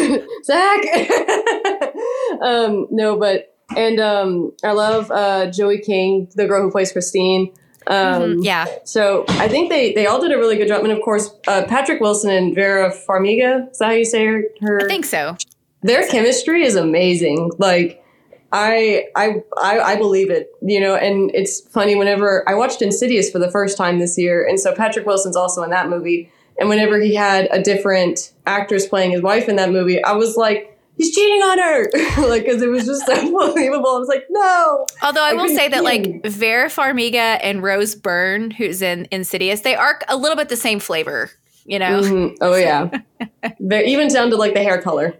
[0.00, 2.40] no, Zach.
[2.42, 7.52] um, no, but and um, I love uh, Joey King, the girl who plays Christine.
[7.86, 8.66] Um, Mhm, yeah.
[8.84, 11.64] So I think they they all did a really good job, and of course uh,
[11.66, 13.70] Patrick Wilson and Vera Farmiga.
[13.70, 14.42] Is that how you say her?
[14.60, 15.36] her I think so.
[15.82, 17.50] their chemistry is amazing.
[17.58, 18.04] Like
[18.52, 20.96] I, I I I believe it, you know.
[20.96, 24.74] And it's funny whenever I watched Insidious for the first time this year, and so
[24.74, 26.30] Patrick Wilson's also in that movie.
[26.60, 30.36] And whenever he had a different actress playing his wife in that movie, I was
[30.36, 31.88] like, he's cheating on her,
[32.28, 33.14] like because it was just so
[33.54, 33.88] believable.
[33.88, 34.86] I was like, no.
[35.02, 36.26] Although I will say that like.
[36.26, 40.78] Vera Farmiga and Rose Byrne, who's in Insidious, they are a little bit the same
[40.80, 41.30] flavor,
[41.64, 42.00] you know?
[42.02, 42.36] Mhm.
[42.40, 42.90] Oh yeah,
[43.60, 45.18] They're even down to like the hair color.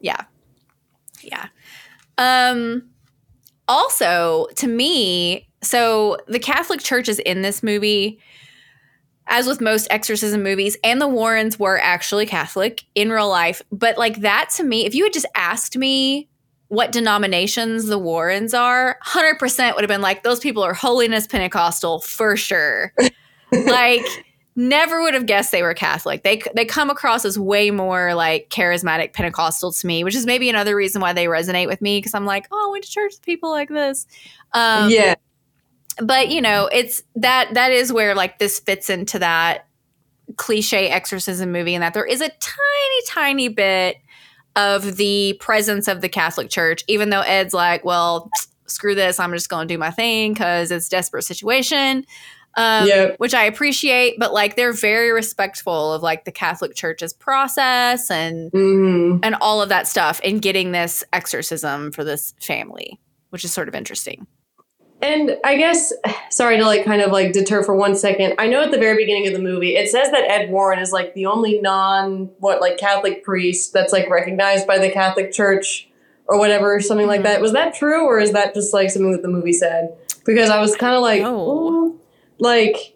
[0.00, 0.24] Yeah.
[1.22, 1.46] Yeah.
[2.18, 2.90] Um
[3.68, 8.18] also, to me, so the Catholic Church is in this movie,
[9.30, 13.62] as with most exorcism movies, and the Warrens were actually Catholic in real life.
[13.72, 16.28] But like that to me, if you had just asked me
[16.68, 22.00] what denominations the Warrens are, 100% would have been like, those people are holiness Pentecostal
[22.00, 22.92] for sure.
[23.52, 24.04] like,
[24.56, 26.22] never would have guessed they were Catholic.
[26.22, 30.50] They they come across as way more like charismatic Pentecostal to me, which is maybe
[30.50, 33.12] another reason why they resonate with me because I'm like, oh, I went to church
[33.12, 34.06] with people like this.
[34.52, 35.14] Um, yeah.
[36.02, 39.66] But you know, it's that that is where like this fits into that
[40.36, 43.96] cliche exorcism movie, and that there is a tiny, tiny bit
[44.56, 48.30] of the presence of the Catholic Church, even though Ed's like, well,
[48.66, 52.04] screw this, I'm just going to do my thing because it's desperate situation
[52.56, 53.16] um, Yep.
[53.18, 54.18] which I appreciate.
[54.18, 59.60] But like, they're very respectful of like the Catholic Church's process and hmm and all
[59.60, 62.98] of that stuff in getting this exorcism for this family,
[63.30, 64.26] which is sort of interesting.
[65.02, 65.92] And I guess,
[66.30, 68.34] sorry to like kind of like deter for one second.
[68.38, 70.92] I know at the very beginning of the movie, it says that Ed Warren is
[70.92, 75.88] like the only non, what, like Catholic priest that's like recognized by the Catholic Church
[76.26, 77.24] or whatever, something like mm-hmm.
[77.24, 77.40] that.
[77.40, 79.96] Was that true or is that just like something that the movie said?
[80.26, 81.22] Because I was kind of like.
[81.22, 81.98] "Ooh,"
[82.38, 82.94] like,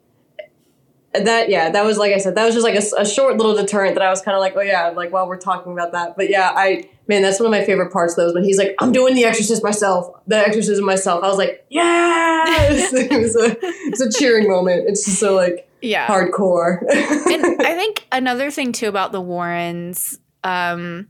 [1.14, 3.94] that, yeah, that was like I said, that was just like a short little deterrent
[3.94, 6.16] that I was kind of like, oh yeah, like while we're talking about that.
[6.16, 8.74] But yeah, I, man, that's one of my favorite parts of those when he's like,
[8.80, 11.22] I'm doing the exorcist myself, the exorcism myself.
[11.22, 12.92] I was like, yes!
[12.94, 13.56] it, was a,
[13.88, 14.88] it's a cheering moment.
[14.88, 16.06] It's just so like Yeah.
[16.06, 16.78] hardcore.
[16.90, 21.08] and I think another thing too about the Warrens, um,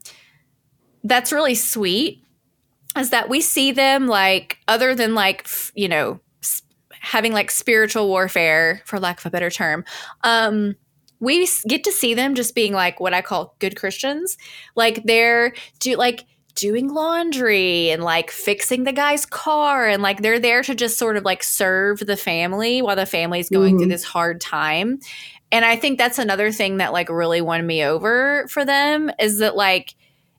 [1.05, 2.23] that's really sweet,
[2.97, 6.21] is that we see them like other than like f- you know
[7.01, 9.85] having like spiritual warfare, for lack of a better term.
[10.23, 10.75] Um,
[11.21, 14.37] we get to see them just being like what I call good Christians,
[14.77, 20.39] like they're do like doing laundry and like fixing the guy's car and like they're
[20.39, 23.91] there to just sort of like serve the family while the family's going through Mhm.
[23.91, 25.01] this hard time.
[25.51, 29.39] And I think that's another thing that like really won me over for them is
[29.39, 29.95] that like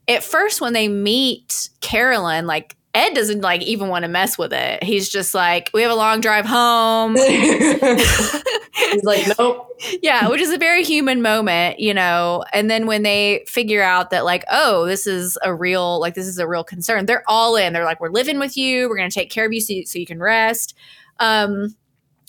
[0.08, 4.54] at first when they meet Carolyn, like Ed doesn't like even want to mess with
[4.54, 4.82] it.
[4.84, 7.16] He's just like, we have a long drive home.
[7.18, 9.70] he's like, nope.
[10.02, 12.44] yeah, which is a very human moment, you know.
[12.54, 16.26] And then when they figure out that, like, oh, this is a real, like, this
[16.28, 17.74] is a real concern, they're all in.
[17.74, 18.88] They're like, we're living with you.
[18.90, 20.74] We're going to take care of you so, you so you can rest.
[21.20, 21.76] Um,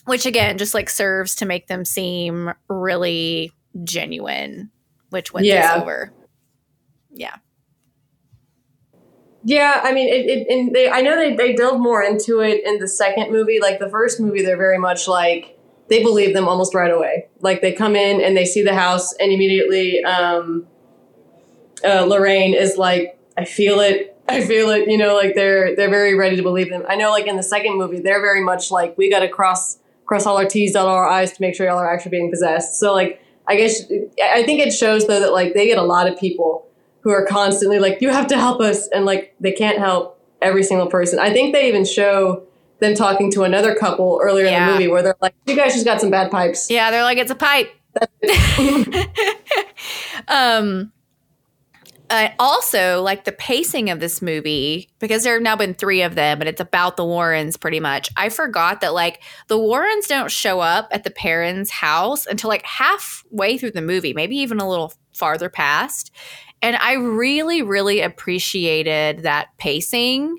[0.06, 3.52] which again, just like serves to make them seem really
[3.84, 4.70] genuine,
[5.10, 5.78] which wins Yeah.
[5.80, 6.12] over.
[7.12, 7.36] Yeah.
[9.46, 12.66] Yeah, I mean, it, it and they, I know they, they delve more into it
[12.66, 13.60] in the second movie.
[13.60, 17.28] Like the first movie, they're very much like they believe them almost right away.
[17.38, 20.66] Like they come in and they see the house, and immediately um,
[21.84, 25.90] uh, Lorraine is like, "I feel it, I feel it." You know, like they're they're
[25.90, 26.82] very ready to believe them.
[26.88, 29.78] I know, like in the second movie, they're very much like, "We got to cross
[30.06, 32.32] cross all our T's, dot all our I's to make sure y'all are actually being
[32.32, 33.80] possessed." So, like, I guess
[34.20, 36.65] I think it shows though that like they get a lot of people
[37.06, 38.88] who are constantly like, you have to help us.
[38.88, 41.20] And like, they can't help every single person.
[41.20, 42.42] I think they even show
[42.80, 45.84] them talking to another couple earlier in the movie where they're like, you guys just
[45.84, 46.68] got some bad pipes.
[46.68, 47.72] Yeah, they're like, it's a pipe.
[50.28, 50.92] um
[52.10, 56.14] uh, also like the pacing of this movie because there have now been three of
[56.14, 60.30] them and it's about the warrens pretty much i forgot that like the warrens don't
[60.30, 64.68] show up at the parents house until like halfway through the movie maybe even a
[64.68, 66.12] little farther past
[66.62, 70.38] and i really really appreciated that pacing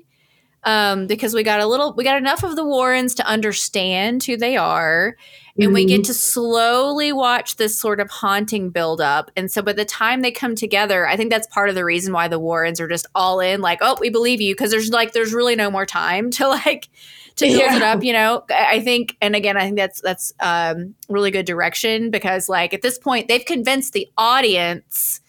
[0.64, 4.36] um, because we got a little we got enough of the warrens to understand who
[4.36, 5.16] they are
[5.58, 9.30] and we get to slowly watch this sort of haunting build up.
[9.36, 12.12] And so by the time they come together, I think that's part of the reason
[12.12, 15.12] why the Warrens are just all in, like, oh, we believe you, because there's like
[15.12, 16.88] there's really no more time to like
[17.36, 18.44] to build it up, you know.
[18.50, 22.72] I I think, and again, I think that's that's um, really good direction because like
[22.72, 25.20] at this point they've convinced the audience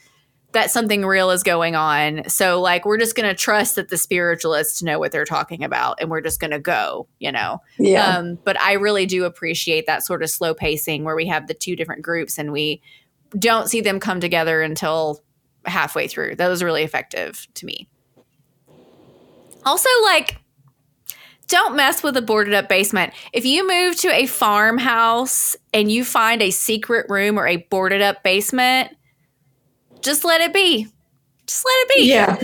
[0.52, 2.28] that something real is going on.
[2.28, 6.10] So like we're just gonna trust that the spiritualists know what they're talking about, and
[6.10, 7.62] we're just gonna go, you know.
[7.78, 8.18] Yeah.
[8.18, 11.54] Um, but I really do appreciate that sort of slow pacing where we have the
[11.54, 12.82] two different groups and we
[13.38, 15.22] don't see them come together until
[15.66, 16.36] halfway through.
[16.36, 17.88] That was really effective to me.
[19.66, 20.38] Also, like,
[21.48, 23.14] don't mess with a boarded up basement.
[23.34, 28.02] If you move to a farmhouse and you find a secret room or a boarded
[28.02, 28.96] up basement,
[30.02, 30.88] just let it be.
[31.46, 32.10] Just let it be.
[32.10, 32.42] yeah.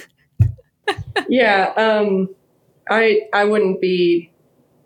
[1.28, 1.74] yeah.
[1.76, 2.30] Um,
[2.90, 4.32] I, I wouldn't be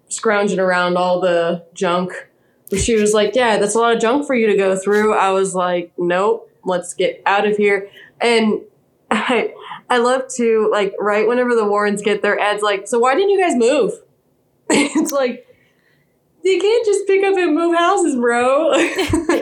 [0.10, 2.12] scrounging around all the junk.
[2.70, 5.16] But she was like, yeah, that's a lot of junk for you to go through.
[5.16, 7.90] I was like, nope, let's get out of here.
[8.22, 8.62] And
[9.10, 9.54] I,
[9.90, 13.32] I love to like right whenever the Warrens get their ads like, so why didn't
[13.32, 13.94] you guys move?
[14.70, 15.48] it's like
[16.44, 18.72] you can't just pick up and move houses, bro.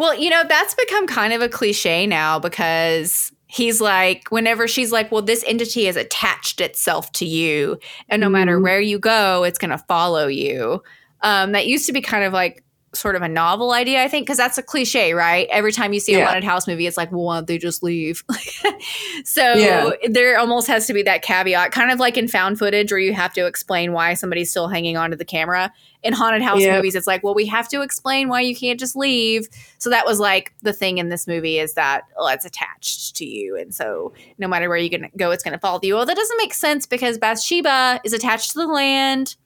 [0.00, 4.90] Well, you know, that's become kind of a cliche now because he's like, whenever she's
[4.92, 7.78] like, well, this entity has attached itself to you,
[8.08, 8.62] and no matter Mhm.
[8.62, 10.82] where you go, it's going to follow you.
[11.20, 14.24] Um, that used to be kind of like sort of a novel idea, I think,
[14.26, 15.46] because that's a cliche, right?
[15.50, 17.82] Every time you see a haunted house movie, it's like, well, why don't they just
[17.82, 18.24] leave?
[19.24, 19.90] so Yeah.
[20.08, 23.12] there almost has to be that caveat, kind of like in found footage, where you
[23.12, 25.72] have to explain why somebody's still hanging onto the camera.
[26.02, 26.76] In haunted house Yep.
[26.76, 29.48] movies, it's like, well, we have to explain why you can't just leave.
[29.76, 33.26] So that was like the thing in this movie is that oh, it's attached to
[33.26, 35.96] you, and so no matter where you gonna go, it's gonna follow you.
[35.96, 39.36] Well, that doesn't make sense because Bathsheba is attached to the land,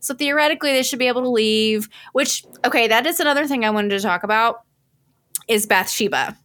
[0.00, 1.88] so theoretically they should be able to leave.
[2.12, 4.62] Which okay, that is another thing I wanted to talk about
[5.46, 6.36] is Bathsheba.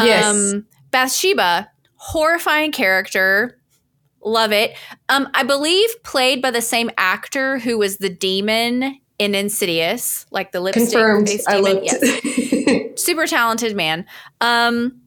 [0.00, 0.24] Yes.
[0.24, 3.59] Um, Bathsheba, horrifying character.
[4.22, 4.76] Love it.
[5.08, 10.52] Um, I believe played by the same actor who was the demon in Insidious, like
[10.52, 11.28] the lipstick Confirmed.
[11.28, 11.72] face I demon.
[11.74, 11.86] looked.
[11.86, 14.06] Yes super talented man.
[14.40, 15.00] Um,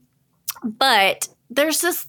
[0.63, 2.05] but there's this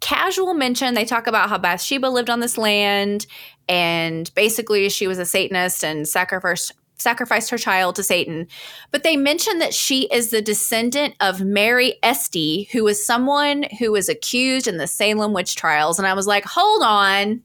[0.00, 0.94] casual mention.
[0.94, 3.26] They talk about how Bathsheba lived on this land,
[3.68, 8.46] and basically she was a Satanist and sacrificed sacrificed her child to Satan.
[8.90, 13.92] But they mention that she is the descendant of Mary Esty, who was someone who
[13.92, 15.98] was accused in the Salem witch trials.
[15.98, 17.42] And I was like, hold on,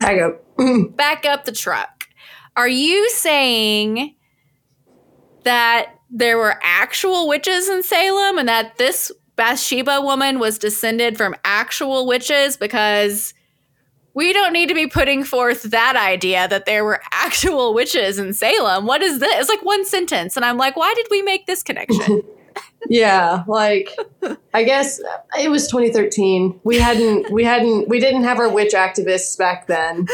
[0.00, 0.42] Back up.
[0.96, 2.08] back up the truck.
[2.56, 4.16] Are you saying
[5.44, 11.36] that there were actual witches in Salem and that this Bathsheba woman was descended from
[11.44, 12.56] actual witches?
[12.56, 13.34] Because
[14.14, 18.32] we don't need to be putting forth that idea that there were actual witches in
[18.34, 18.86] Salem.
[18.86, 19.32] What is this?
[19.40, 20.36] It's like one sentence.
[20.36, 22.22] And I'm like, why did we make this connection?
[22.88, 23.90] Yeah, like
[24.54, 25.00] I guess
[25.38, 26.60] it was 2013.
[26.64, 30.06] We hadn't, we hadn't, we didn't have our witch activists back then.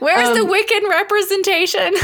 [0.00, 1.94] Where's the Um, Wiccan representation?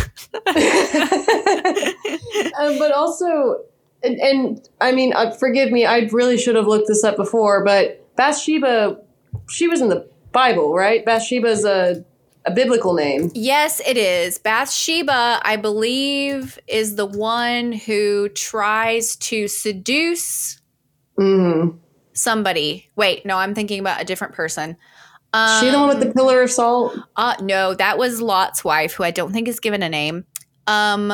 [2.58, 3.64] um, but also,
[4.02, 7.64] and, and I mean, uh, forgive me, I really should have looked this up before,
[7.64, 8.98] but Bathsheba,
[9.50, 11.02] she was in the Bible, right?
[11.06, 12.04] Bathsheba's a,
[12.44, 13.30] a biblical name.
[13.34, 14.36] Yes, it is.
[14.36, 20.60] Bathsheba, I believe, is the one who tries to seduce
[21.18, 21.76] Mm-hmm.
[22.12, 22.90] somebody.
[22.96, 24.76] Wait, no, I'm thinking about a different person.
[25.60, 26.98] she the one with the pillar of salt?
[27.14, 30.24] Uh, no, that was Lot's wife, who I don't think is given a name.
[30.66, 31.12] Um,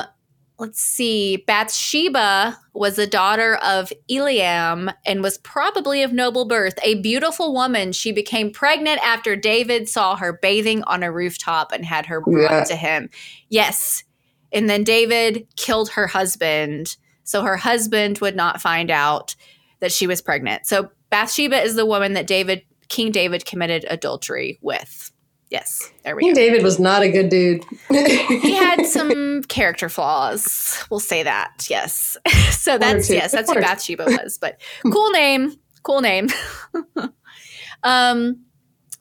[0.61, 1.39] let's see.
[1.47, 6.79] Bathsheba was the daughter of Eliam and was probably of noble birth.
[6.85, 11.85] A beautiful woman, she became pregnant after David saw her bathing on a rooftop and
[11.85, 12.65] had her brought Yeah.
[12.65, 13.09] to him.
[13.49, 14.05] Yes.
[14.53, 16.97] And then David killed her husband.
[17.25, 19.35] So her husband would not find out
[19.81, 20.67] that she was pregnant.
[20.67, 25.11] So Bathsheba is the woman that David, King David, committed adultery with.
[25.51, 26.41] Yes, there we King go.
[26.41, 27.65] David was not a good dude.
[27.91, 30.85] He had some character flaws.
[30.91, 31.67] We'll say that.
[31.69, 32.17] Yes.
[32.61, 33.67] So that's yes, that's who One or two.
[33.97, 34.37] Bathsheba was.
[34.39, 34.61] But
[34.93, 35.55] cool name.
[35.83, 36.29] Cool name.
[37.83, 38.41] um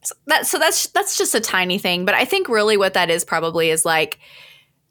[0.02, 3.10] so that so that's that's just a tiny thing, but I think really what that
[3.10, 4.20] is probably is like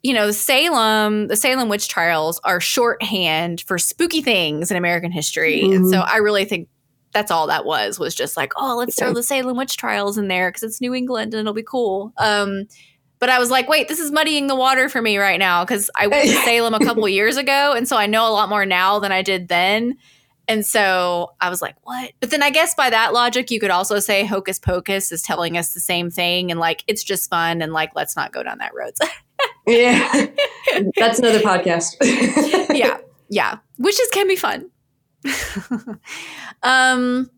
[0.01, 5.59] you know, Salem, the Salem witch trials are shorthand for spooky things in American history.
[5.61, 6.07] And so Mhm.
[6.07, 6.69] I really think
[7.13, 10.27] that's all that was was just like, oh, let's throw the Salem witch trials in
[10.27, 12.13] there because it's New England and it'll be cool.
[12.17, 12.67] Um,
[13.19, 15.89] but I was like, wait, this is muddying the water for me right now because
[15.95, 18.65] I went to Salem a couple years ago, and so I know a lot more
[18.65, 19.97] now than I did then.
[20.47, 22.11] And so I was like, what?
[22.19, 25.57] But then I guess by that logic, you could also say Hocus Pocus is telling
[25.57, 28.57] us the same thing, and like it's just fun, and like let's not go down
[28.59, 28.93] that road.
[29.67, 30.27] yeah.
[30.97, 31.97] That's another podcast.
[32.75, 32.97] yeah,
[33.29, 34.71] yeah, witches can be fun.
[36.63, 37.29] um,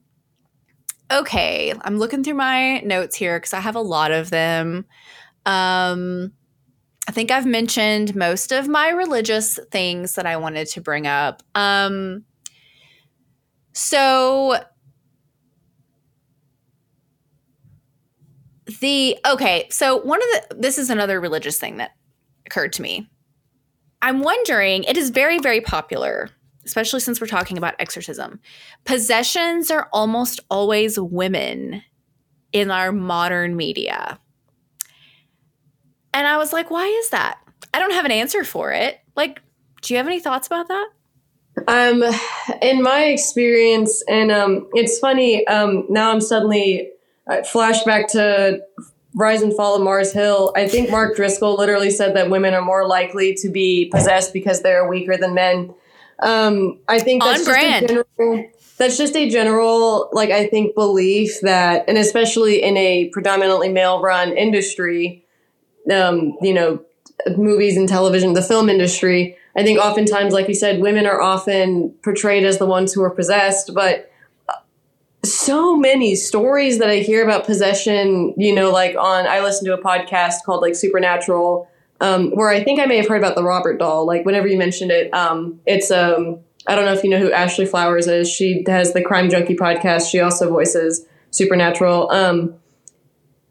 [1.11, 4.85] okay, I'm looking through my notes here because I have a lot of them.
[5.45, 6.33] Um,
[7.07, 11.41] I think I've mentioned most of my religious things that I wanted to bring up.
[11.55, 12.25] Um,
[13.73, 14.63] so
[18.79, 21.91] the okay, so one of the this is another religious thing that
[22.45, 23.09] occurred to me.
[24.01, 26.29] I'm wondering, it is very, very popular,
[26.65, 28.39] especially since we're talking about exorcism.
[28.85, 31.83] Possessions are almost always women
[32.51, 34.19] in our modern media.
[36.13, 37.39] And I was like, why is that?
[37.73, 38.99] I don't have an answer for it.
[39.15, 39.41] Like,
[39.81, 40.89] do you have any thoughts about that?
[41.67, 42.03] Um,
[42.61, 45.45] in my experience, and um, it's funny.
[45.47, 46.89] Um, now I'm suddenly
[47.29, 48.61] uh, flashback to
[49.13, 50.53] Rise and Fall of Mars Hill.
[50.55, 54.61] I think Mark Driscoll literally said that women are more likely to be possessed because
[54.61, 55.73] they're weaker than men.
[56.21, 58.45] Um, I think that's On just a general.
[58.77, 64.01] that's just a general, like, I think, belief that, and especially in a predominantly male
[64.01, 65.25] run industry,
[65.91, 66.83] um, you know,
[67.37, 71.93] movies and television, the film industry, I think oftentimes, like you said, women are often
[72.03, 74.09] portrayed as the ones who are possessed, but
[74.47, 74.53] uh,
[75.23, 79.73] so many stories that I hear about possession, you know, like on, I listen to
[79.73, 81.67] a podcast called like Supernatural,
[82.01, 84.05] um, where I think I may have heard about the Robert doll.
[84.05, 87.31] Like whenever you mentioned it, um, it's, um, I don't know if you know who
[87.31, 88.29] Ashley Flowers is.
[88.29, 90.11] She has the Crime Junkie podcast.
[90.11, 92.11] She also voices Supernatural.
[92.11, 92.55] Um,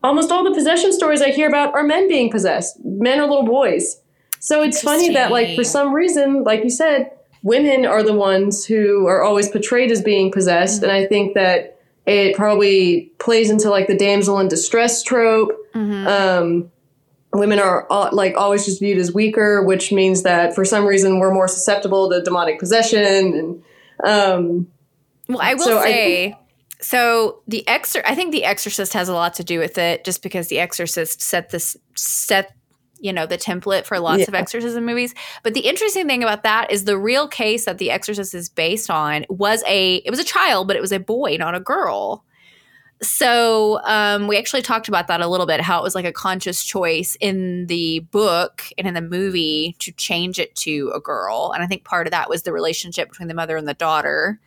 [0.02, 3.46] almost all the possession stories I hear about are men being possessed, men or little
[3.46, 4.00] boys.
[4.38, 7.10] So it's funny that, like, for some reason, like you said,
[7.42, 10.82] women are the ones who are always portrayed as being possessed.
[10.82, 10.90] Mm-hmm.
[10.90, 15.52] And I think that it probably plays into like the damsel in distress trope.
[15.74, 16.06] Mm-hmm.
[16.06, 16.70] Um,
[17.32, 21.32] women are like always just viewed as weaker, which means that for some reason we're
[21.32, 23.34] more susceptible to demonic possession.
[23.34, 23.62] And
[24.04, 24.68] um,
[25.28, 26.32] well, I will so say.
[26.32, 26.36] I
[26.82, 30.22] so the exor I think the Exorcist has a lot to do with it, just
[30.22, 32.54] because the Exorcist set this set
[33.00, 34.26] you know the template for lots yeah.
[34.28, 37.90] of exorcism movies but the interesting thing about that is the real case that the
[37.90, 41.36] exorcist is based on was a it was a child but it was a boy
[41.38, 42.24] not a girl
[43.02, 46.12] so um, we actually talked about that a little bit how it was like a
[46.12, 51.52] conscious choice in the book and in the movie to change it to a girl.
[51.54, 54.38] And i think part of that was the relationship between the mother and the daughter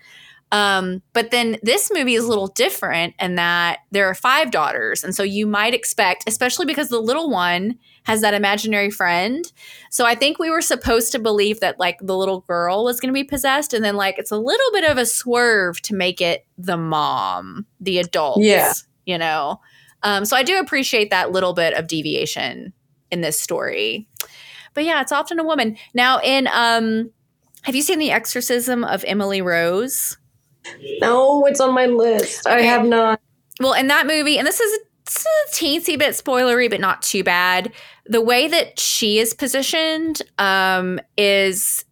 [0.54, 5.04] um, but then this movie is a little different in that there are five daughters
[5.04, 9.52] and so you might expect especially because the little one has that imaginary friend.
[9.90, 13.10] So I think we were supposed to believe that like the little girl was going
[13.10, 16.22] to be possessed, and then like it's a little bit of a swerve to make
[16.22, 18.42] it the mom, the adult.
[18.42, 18.74] Yeah,
[19.06, 19.60] you know.
[20.04, 22.74] Um, so I do appreciate that little bit of deviation
[23.10, 24.08] in this story.
[24.74, 25.78] But yeah, it's often a woman.
[25.94, 27.12] Now, in um,
[27.62, 30.18] have you seen the exorcism of Emily Rose?
[31.02, 32.48] No, it's on my list.
[32.48, 32.56] Okay.
[32.56, 33.20] I have not.
[33.60, 37.24] Well, in that movie, and this is it's a teensy bit spoilery, but not too
[37.24, 37.72] bad.
[38.06, 41.84] The way that she is positioned um, is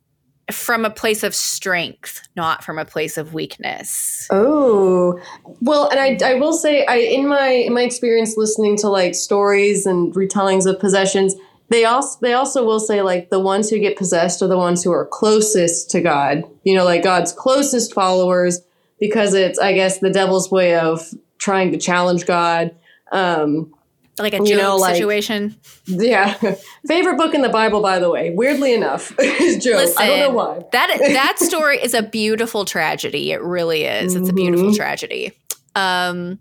[0.49, 4.27] from a place of strength, not from a place of weakness.
[4.29, 5.19] Oh,
[5.61, 9.15] well, and I, I will say, I in my in my experience listening to like
[9.15, 11.35] stories and retellings of possessions,
[11.71, 14.83] they also they also will say like the ones who get possessed are the ones
[14.83, 16.43] who are closest to God.
[16.63, 18.59] You know, like God's closest followers,
[18.99, 21.01] because it's I guess the devil's way of
[21.39, 22.75] trying to challenge God
[23.11, 23.73] um,
[24.19, 25.55] like a Job you know, like, situation.
[25.85, 26.33] Yeah.
[26.87, 28.31] Favorite book in the Bible, by the way.
[28.31, 29.75] Weirdly enough, is Job.
[29.75, 30.65] Listen, I don't know why.
[30.71, 33.31] that that story is a beautiful tragedy.
[33.31, 34.15] It really is.
[34.15, 34.75] It's a beautiful mm-hmm.
[34.75, 35.31] tragedy.
[35.75, 36.39] Um,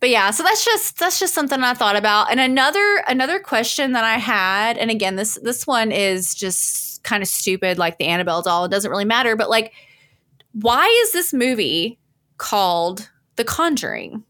[0.00, 2.30] but yeah, so that's just that's just something I thought about.
[2.30, 7.22] And another another question that I had, and again, this this one is just kind
[7.22, 8.66] of stupid, like the Annabelle doll.
[8.66, 9.72] It doesn't really matter, but like,
[10.52, 11.98] why is this movie
[12.36, 14.24] called The Conjuring?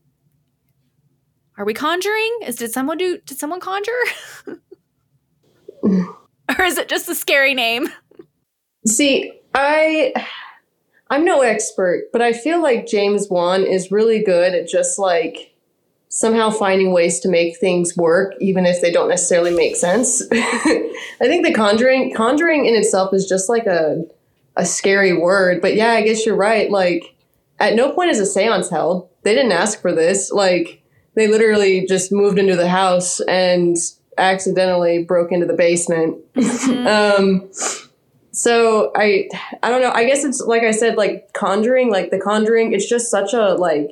[1.59, 2.39] Are we conjuring?
[2.47, 3.93] Is did someone do did someone conjure?
[5.83, 7.89] or is it just a scary name?
[8.87, 10.13] See, I
[11.09, 15.56] I'm no expert, but I feel like James Wan is really good at just like
[16.09, 20.23] somehow finding ways to make things work even if they don't necessarily make sense.
[20.33, 24.05] I think the conjuring conjuring in itself is just like a
[24.57, 26.71] a scary word, but yeah, I guess you're right.
[26.71, 27.15] Like
[27.59, 29.09] at no point is a séance held.
[29.23, 30.31] They didn't ask for this.
[30.31, 30.83] Like
[31.15, 33.77] they literally just moved into the house and
[34.19, 36.19] accidentally broke into the basement.
[36.35, 36.87] Mm-hmm.
[37.23, 37.51] um,
[38.33, 39.29] so I
[39.63, 39.93] I don't know.
[39.93, 42.73] I guess it's like I said, like Conjuring, like The Conjuring.
[42.73, 43.91] It's just such a like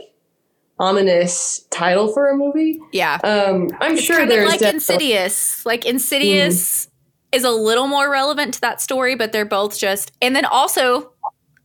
[0.78, 2.80] ominous title for a movie.
[2.92, 3.18] Yeah.
[3.22, 5.64] Um, I'm it's sure kind there's like Insidious.
[5.64, 7.36] Like Insidious mm.
[7.36, 11.12] is a little more relevant to that story, but they're both just and then also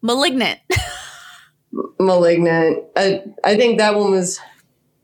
[0.02, 0.60] Malignant.
[2.00, 2.84] Malignant.
[2.96, 4.40] I I think that one was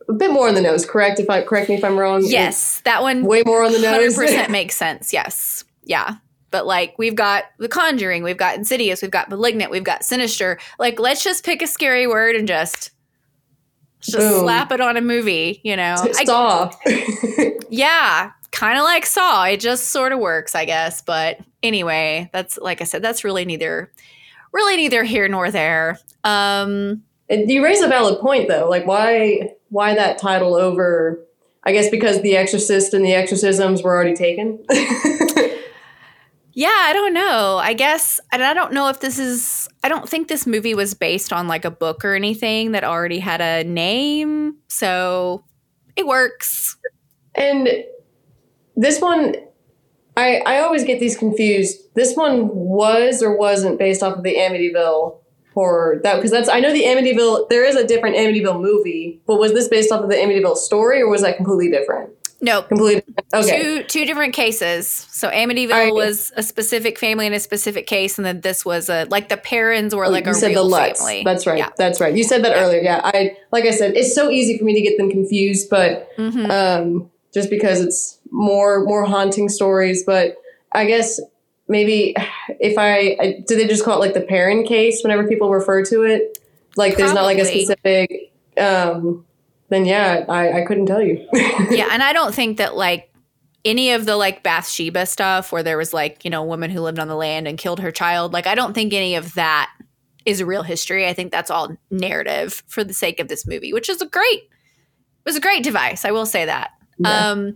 [0.08, 0.86] a bit more on the nose.
[0.86, 1.20] Correct?
[1.20, 2.24] If I correct me if I'm wrong.
[2.24, 3.92] Yes, that one way more on the nose.
[3.92, 5.12] Hundred percent makes sense.
[5.12, 6.16] Yes, yeah.
[6.52, 10.58] But like we've got The Conjuring, we've got Insidious, we've got Malignant, we've got Sinister.
[10.80, 12.92] Like let's just pick a scary word and just
[14.06, 14.42] just Boom.
[14.42, 15.62] slap it on a movie.
[15.64, 15.96] You know,
[16.26, 16.72] Saw.
[17.70, 19.46] yeah, kind of like Saw.
[19.46, 21.02] It just sort of works, I guess.
[21.02, 23.92] But anyway, that's like I said, that's really neither
[24.56, 26.00] really neither here nor there.
[26.24, 28.68] Um, you raise a valid point though.
[28.70, 31.20] Like why why that title over
[31.64, 34.64] I guess because The Exorcist and the exorcisms were already taken.
[36.56, 37.58] yeah, I don't know.
[37.58, 40.94] I guess and I don't know if this is I don't think this movie was
[40.94, 44.56] based on like a book or anything that already had a name.
[44.70, 45.44] So
[45.98, 46.78] it works.
[47.36, 47.68] And
[48.78, 49.36] this one
[50.16, 51.78] I I always get these confused.
[51.94, 55.20] This one was or wasn't based off of the Amityville
[55.54, 59.40] horror that because that's I know the Amityville there is a different Amityville movie, but
[59.40, 62.12] was this based off of the Amityville story or was that completely different?
[62.46, 63.02] No, Completely
[63.34, 63.62] okay.
[63.62, 64.88] two two different cases.
[64.88, 65.94] So Amityville right.
[65.94, 69.38] was a specific family in a specific case, and then this was a like the
[69.38, 71.00] Perrons were Oh, like you a said real the Lutz.
[71.00, 71.24] family.
[71.26, 71.58] That's right.
[71.58, 71.70] Yeah.
[71.78, 72.16] That's right.
[72.16, 72.82] You said that earlier.
[72.82, 73.02] Yeah.
[73.04, 76.50] I like I said, it's so easy for me to get them confused, but Mhm.
[76.52, 80.04] um, just because it's more more haunting stories.
[80.06, 80.36] But
[80.72, 81.20] I guess
[81.68, 82.16] maybe
[82.60, 85.84] if I, I do they just call it like the Perron case whenever people refer
[85.86, 86.38] to it?
[86.78, 88.32] Like there's not like a specific.
[88.58, 89.26] Um,
[89.70, 91.28] then yeah, I, I couldn't tell you.
[91.34, 93.12] yeah, and I don't think that like
[93.64, 96.82] any of the like Bathsheba stuff where there was like, you know, a woman who
[96.82, 99.72] lived on the land and killed her child, like I don't think any of that
[100.26, 101.08] is real history.
[101.08, 104.44] I think that's all narrative for the sake of this movie, which is a great
[104.44, 106.72] it was a great device, I will say that.
[107.00, 107.30] Yeah.
[107.30, 107.56] Um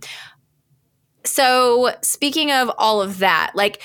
[1.24, 3.80] so speaking of all of that, like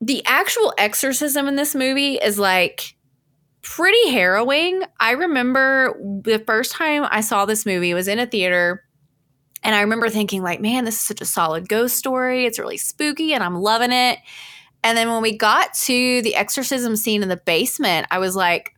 [0.00, 2.96] the actual exorcism in this movie is like
[3.62, 4.82] pretty harrowing.
[4.98, 5.94] I remember
[6.24, 8.84] the first time I saw this movie was in a theater
[9.62, 12.44] and I remember thinking like, man, this is such a solid ghost story.
[12.44, 14.18] It's really spooky and I'm loving it.
[14.82, 18.74] And then when we got to the exorcism scene in the basement, I was like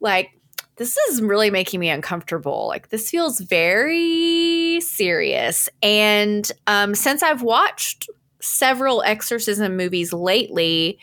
[0.00, 0.30] like
[0.76, 2.66] this is really making me uncomfortable.
[2.68, 5.70] Like this feels very serious.
[5.82, 10.98] And um since I've watched several exorcism movies lately,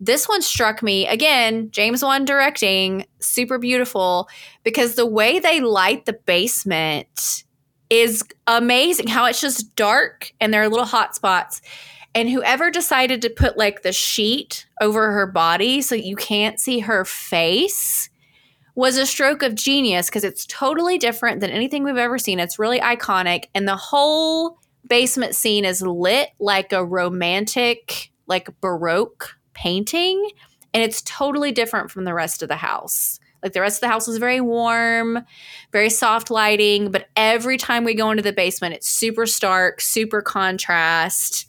[0.00, 4.28] this one struck me again, James Wan directing, super beautiful
[4.64, 7.44] because the way they light the basement
[7.90, 9.08] is amazing.
[9.08, 11.60] How it's just dark and there are little hot spots.
[12.14, 16.80] And whoever decided to put like the sheet over her body so you can't see
[16.80, 18.08] her face
[18.74, 22.40] was a stroke of genius because it's totally different than anything we've ever seen.
[22.40, 23.44] It's really iconic.
[23.54, 24.58] And the whole
[24.88, 30.30] basement scene is lit like a romantic, like Baroque painting.
[30.72, 33.20] And it's totally different from the rest of the house.
[33.42, 35.24] Like the rest of the house is very warm,
[35.72, 36.90] very soft lighting.
[36.90, 41.46] But every time we go into the basement, it's super stark, super contrast.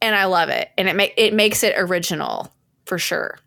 [0.00, 0.68] And I love it.
[0.78, 2.52] And it, ma- it makes it original
[2.84, 3.38] for sure.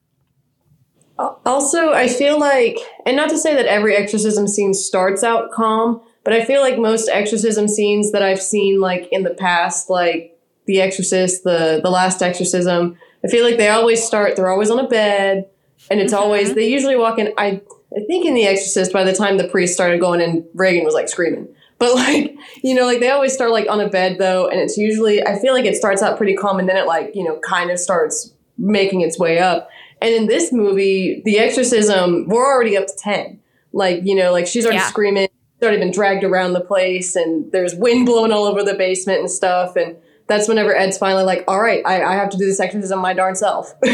[1.46, 6.02] Also, I feel like, and not to say that every exorcism scene starts out calm,
[6.24, 10.31] but I feel like most exorcism scenes that I've seen, like in the past, like
[10.66, 14.36] The Exorcist, the the Last Exorcism, I feel like they always start.
[14.36, 15.50] They're always on a bed,
[15.90, 16.24] and it's mm-hmm.
[16.24, 17.34] always they usually walk in.
[17.38, 17.62] I
[17.96, 20.94] I think in The Exorcist, by the time the priest started going in, Regan was
[20.94, 21.48] like screaming.
[21.78, 24.78] But like you know, like they always start like on a bed though, and it's
[24.78, 27.40] usually I feel like it starts out pretty calm, and then it like you know
[27.40, 29.70] kind of starts making its way up.
[30.02, 33.40] And in this movie, The Exorcism, we're already up to 10.
[33.72, 34.88] Like, you know, like she's already Yeah.
[34.88, 38.74] screaming, she's already been dragged around the place, and there's wind blowing all over the
[38.74, 39.76] basement and stuff.
[39.76, 39.96] And
[40.32, 43.14] that's whenever Ed's finally like, all right, I, I have to do this exorcism my
[43.14, 43.74] darn self.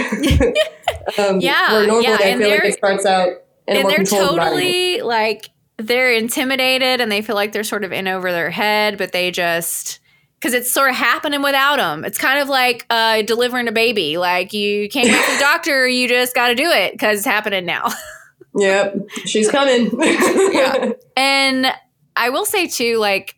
[1.17, 3.29] um, Yeah, Where normally yeah, I and feel like they're- it starts out
[3.67, 8.07] in and they're totally like they're intimidated and they feel like they're sort of in
[8.07, 9.99] over their head but they just
[10.39, 14.17] because it's sort of happening without them it's kind of like uh, delivering a baby.
[14.17, 17.25] Like you can't go to the doctor you just got to do it because it's
[17.27, 17.89] happening now.
[18.55, 19.91] Yep, she's coming.
[19.99, 20.91] yeah.
[21.17, 21.67] And
[22.15, 23.36] i will say too like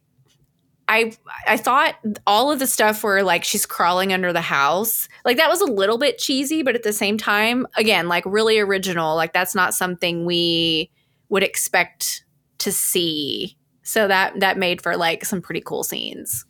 [0.89, 1.13] I
[1.47, 1.95] I thought
[2.25, 5.65] all of the stuff where like she's crawling under the house, like that was a
[5.65, 9.15] little bit cheesy, but at the same time, again, like really original.
[9.15, 10.89] Like that's not something we
[11.29, 12.25] would expect
[12.57, 13.55] to see.
[13.83, 16.45] So that that made for like some pretty cool scenes.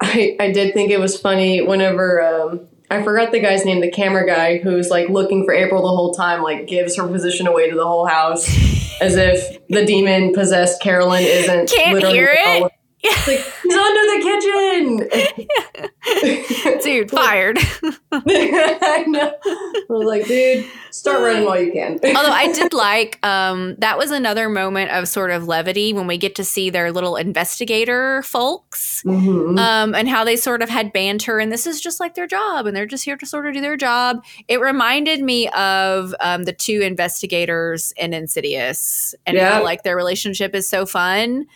[0.00, 3.90] I, I did think it was funny whenever um, I forgot the guy's name, the
[3.90, 7.70] camera guy who's like looking for April the whole time, like gives her position away
[7.70, 8.46] to the whole house
[9.00, 12.72] as if the demon possessed Carolyn isn't Can't literally hear it?
[13.04, 15.08] Like, he's under the
[15.42, 16.78] kitchen.
[16.82, 17.58] Dude, fired.
[18.12, 19.32] I know.
[19.44, 21.98] I was like, dude, start running while you can.
[22.16, 26.16] Although I did like um, that was another moment of sort of levity when we
[26.18, 29.58] get to see their little investigator folks Mhm.
[29.58, 32.66] um, and how they sort of had banter and this is just like their job
[32.66, 34.24] and they're just here to sort of do their job.
[34.48, 39.54] It reminded me of um, the two investigators in Insidious and Yeah.
[39.54, 41.46] how like their relationship is so fun.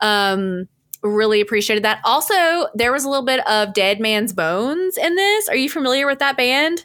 [0.00, 0.68] Um,
[1.02, 2.00] really appreciated that.
[2.04, 5.48] Also, there was a little bit of Dead Man's Bones in this.
[5.48, 6.84] Are you familiar with that band?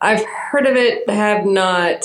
[0.00, 2.04] I've heard of it, but have not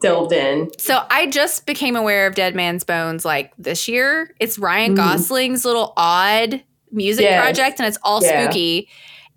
[0.00, 0.70] delved in.
[0.78, 4.34] So I just became aware of Dead Man's Bones like this year.
[4.40, 4.96] It's Ryan Mhm.
[4.96, 7.40] Gosling's little odd music Yes.
[7.42, 8.42] project and it's all Yeah.
[8.44, 8.88] spooky.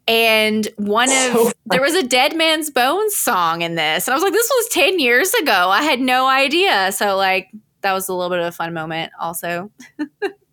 [0.08, 4.08] And one of So there was a Dead Man's Bones song in this.
[4.08, 5.70] And I was like, this was 10 years ago.
[5.70, 6.92] I had no idea.
[6.92, 7.50] So like
[7.82, 9.70] that was a little bit of a fun moment also.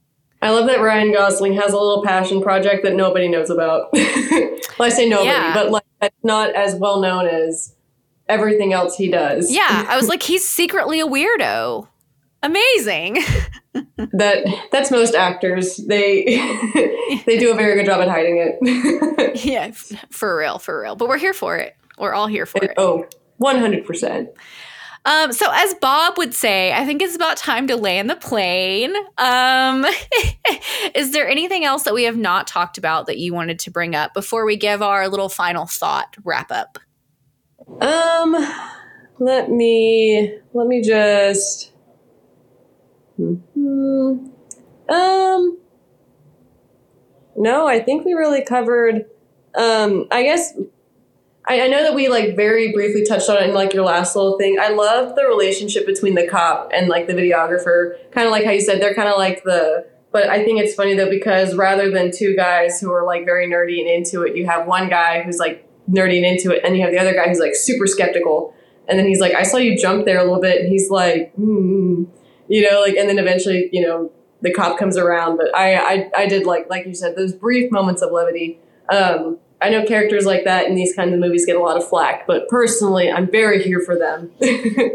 [0.43, 3.89] I love that Ryan Gosling has a little passion project that nobody knows about.
[3.93, 4.51] well,
[4.81, 5.55] I say nobody, Yeah.
[5.55, 7.75] but like that's not as well known as
[8.29, 9.51] everything else he does.
[9.53, 11.87] Yeah, I was like, he's secretly a weirdo.
[12.43, 13.19] Amazing.
[13.97, 15.77] that that's most actors.
[15.77, 16.25] They
[17.25, 19.45] they do a very good job at hiding it.
[19.45, 19.71] yeah,
[20.11, 20.97] for real, for real.
[20.97, 21.77] But we're here for it.
[21.99, 22.73] We're all here for it.
[22.79, 23.07] oh,
[23.41, 24.27] 100%.
[25.05, 28.95] Um, so as Bob would say, I think it's about time to land the plane.
[29.19, 29.85] Um,
[30.95, 33.95] is there anything else that we have not talked about that you wanted to bring
[33.95, 36.79] up before we give our little final thought wrap up?
[37.81, 38.37] Um,
[39.19, 41.73] let me let me just.
[43.17, 44.27] Hmm.
[44.89, 45.59] Um.
[47.37, 49.07] No, I think we really covered.
[49.57, 50.55] Um, I guess
[51.47, 54.15] I, I know that we like very briefly touched on it in like your last
[54.15, 54.59] little thing.
[54.61, 57.95] I love the relationship between the cop and like the videographer.
[58.13, 59.87] Kind of like how you said they're kind of like the.
[60.13, 63.49] But I think it's funny though because rather than two guys who are like very
[63.49, 66.77] nerdy and into it, you have one guy who's like nerdy and into it, and
[66.77, 68.55] you have the other guy who's like super skeptical.
[68.89, 71.35] And then he's like, "I saw you jump there a little bit," and he's like,
[71.37, 72.07] mm,
[72.49, 74.13] you know, like, and then eventually, you know,
[74.43, 75.39] the cop comes around.
[75.39, 78.61] But I, I, I did like, like you said, those brief moments of levity.
[78.91, 81.87] Um, I know characters like that in these kinds of movies get a lot of
[81.89, 84.31] flack, but personally, I'm very here for them.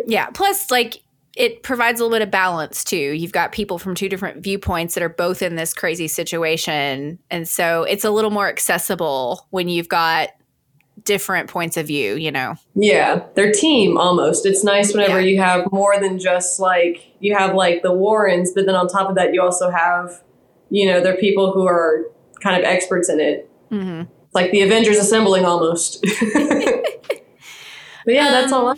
[0.07, 0.29] yeah.
[0.31, 1.01] Plus, like,
[1.35, 2.97] it provides a little bit of balance too.
[2.97, 7.19] You've got people from two different viewpoints that are both in this crazy situation.
[7.29, 10.29] And so it's a little more accessible when you've got
[11.03, 12.55] different points of view, you know?
[12.73, 14.47] Yeah, their team almost.
[14.47, 15.27] It's nice whenever Yeah.
[15.27, 19.07] you have more than just like, you have like the Warrens, but then on top
[19.07, 20.21] of that, you also have,
[20.71, 22.05] you know, they're people who are
[22.41, 23.49] kind of experts in it.
[23.71, 24.11] Mm-hmm.
[24.27, 26.01] It's like the Avengers assembling almost.
[26.33, 28.67] but yeah, that's all.
[28.69, 28.75] I-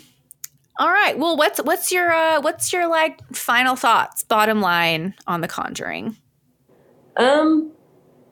[0.80, 1.18] All right.
[1.18, 6.16] Well, what's what's your uh, what's your like final thoughts, bottom line on The Conjuring?
[7.18, 7.72] Um,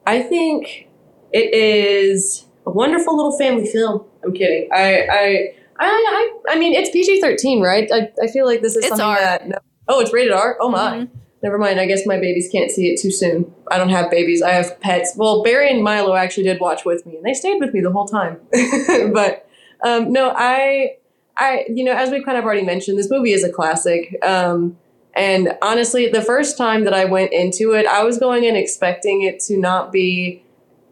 [0.05, 0.87] I think
[1.33, 4.05] it is a wonderful little family film.
[4.23, 4.69] I'm kidding.
[4.73, 7.89] I, I, I, I, I mean, it's PG thirteen, right?
[7.91, 9.19] I, I feel like this is It's something R.
[9.19, 9.47] that.
[9.47, 9.57] No,
[9.89, 10.57] oh, it's rated R.
[10.61, 10.99] Oh my.
[10.99, 11.09] Mhm.
[11.43, 11.79] Never mind.
[11.79, 13.53] I guess my babies can't see it too soon.
[13.69, 14.41] I don't have babies.
[14.41, 15.13] I have pets.
[15.15, 17.91] Well, Barry and Milo actually did watch with me, and they stayed with me the
[17.91, 18.39] whole time.
[19.13, 19.47] but
[19.85, 20.95] um, no, I,
[21.37, 24.17] I, you know, as we've kind of already mentioned, this movie is a classic.
[24.25, 24.77] Um,
[25.13, 29.23] and honestly, the first time that I went into it, I was going in expecting
[29.23, 30.43] it to not be,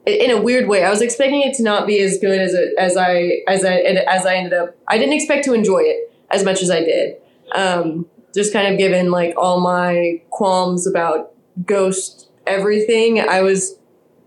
[0.06, 2.74] in a weird way, I was expecting it to not be as good as it,
[2.78, 4.76] as I as I as I ended up.
[4.88, 7.18] I didn't expect to enjoy it as much as I did.
[7.54, 11.32] Um, just kind of given like all my qualms about
[11.66, 13.80] ghost everything, I was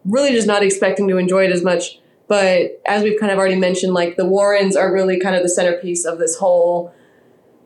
[0.04, 2.00] really just not expecting to enjoy it as much.
[2.26, 5.48] But as we've kind of already mentioned, like the Warrens are really kind of the
[5.48, 6.92] centerpiece of this whole.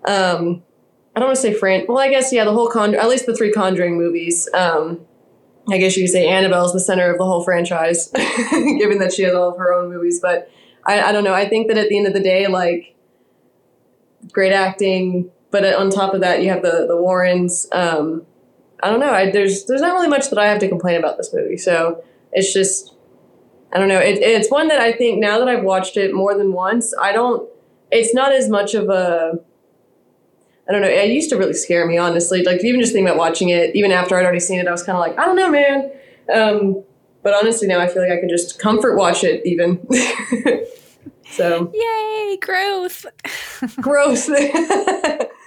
[0.06, 0.62] Um,
[1.14, 1.84] I don't want to say fran.
[1.88, 2.94] Well, I guess yeah, the whole con.
[2.94, 4.48] At least the three Conjuring movies.
[4.54, 5.00] Um,
[5.68, 8.08] I guess you could say Annabelle's the center of the whole franchise,
[8.50, 10.20] given that she has all of her own movies.
[10.20, 10.48] But
[10.86, 11.34] I, I don't know.
[11.34, 12.94] I think that at the end of the day, like
[14.32, 17.68] great acting, but on top of that, you have the the Warrens.
[17.70, 18.26] Um,
[18.82, 19.12] I don't know.
[19.12, 21.56] I, there's there's not really much that I have to complain about this movie.
[21.56, 22.02] So
[22.32, 22.94] it's just
[23.72, 24.00] I don't know.
[24.00, 27.12] It, it's one that I think now that I've watched it more than once, I
[27.12, 27.48] don't.
[27.90, 29.38] It's not as much of a.
[30.68, 30.88] I don't know.
[30.88, 32.42] It used to really scare me, honestly.
[32.42, 34.82] Like even just thinking about watching it, even after I'd already seen it, I was
[34.82, 35.90] kind of like, I don't know, man.
[36.32, 36.84] Um,
[37.22, 39.84] but honestly, now I feel like I can just comfort watch it, even.
[41.30, 43.06] so Yay, growth.
[43.80, 44.30] gross.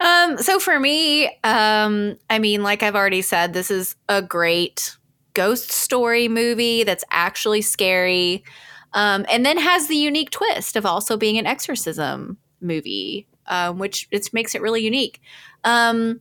[0.00, 4.96] Um, so for me, um, I mean, like I've already said, this is a great
[5.34, 8.44] ghost story movie that's actually scary.
[8.92, 14.08] Um, and then has the unique twist of also being an exorcism movie, um, which
[14.10, 15.20] it makes it really unique.
[15.64, 16.20] Um,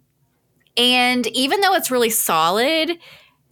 [0.78, 2.98] and even though it's really solid,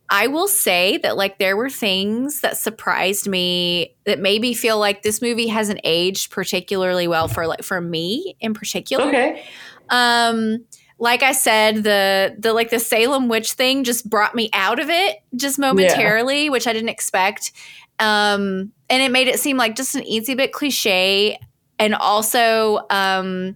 [0.10, 4.78] I will say that like there were things that surprised me that made me feel
[4.78, 9.06] like this movie hasn't aged particularly well for like for me in particular.
[9.06, 9.44] okay.
[9.94, 10.65] Um,
[10.98, 14.90] like I said, the the like the Salem witch thing just brought me out of
[14.90, 17.52] it just momentarily, which I didn't expect.
[17.99, 21.40] Um, and it made it seem like just an easy bit cliche,
[21.78, 23.56] and also um,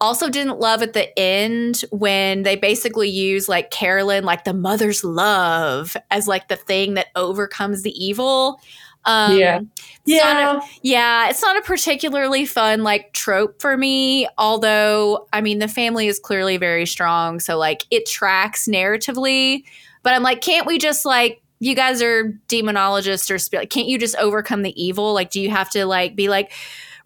[0.00, 5.04] also didn't love at the end when they basically use like Carolyn, like the mother's
[5.04, 8.60] love, as like the thing that overcomes the evil.
[9.08, 9.60] Um, Yeah.
[10.06, 11.24] it's not a- Yeah.
[11.24, 16.06] yeah, it's not a particularly fun like trope for me, although I mean the family
[16.06, 19.64] is clearly very strong, so like it tracks narratively,
[20.02, 23.98] but I'm like can't we just like you guys are demonologists or spirit can't you
[23.98, 25.12] just overcome the evil?
[25.14, 26.52] Like do you have to like be like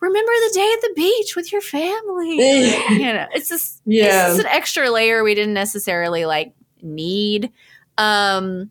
[0.00, 2.36] remember the day at the beach with your family?
[2.90, 4.26] You know, it's just Yeah.
[4.26, 6.52] it's just an extra layer we didn't necessarily like
[6.82, 7.52] need.
[7.96, 8.70] Um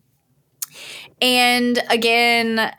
[1.20, 2.72] and again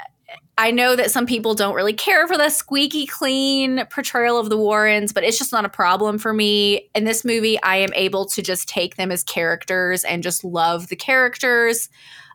[0.58, 4.58] I know that some people don't really care for the squeaky clean portrayal of the
[4.58, 6.90] Warrens, but it's just not a problem for me.
[6.94, 10.90] In this movie, I am able to just take them as characters and just love
[10.90, 11.90] the characters.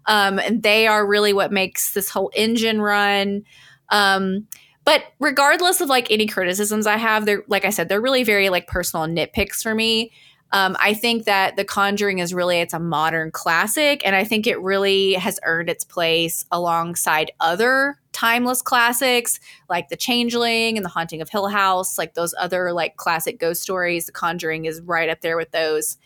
[0.07, 3.45] Um, and they are really what makes this whole engine run.
[3.91, 4.49] Um,
[4.85, 8.49] but regardless of like any criticisms I have, they're like I said, they're really very
[8.49, 10.11] like personal nitpicks for me.
[10.51, 14.47] Um, I think that The Conjuring is really it's a modern classic, and I think
[14.47, 19.39] it really has earned its place alongside other timeless classics
[19.69, 23.63] like The Changeling and The Haunting of Hill House, like those other like classic ghost
[23.63, 24.07] stories.
[24.07, 25.99] The Conjuring is right up there with those.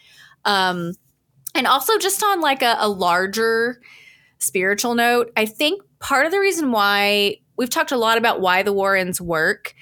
[0.45, 0.93] Um,
[1.55, 3.81] and also just on like a, a larger
[4.39, 8.63] spiritual note, I think part of the reason why we've talked a lot about why
[8.63, 9.75] the Warrens work,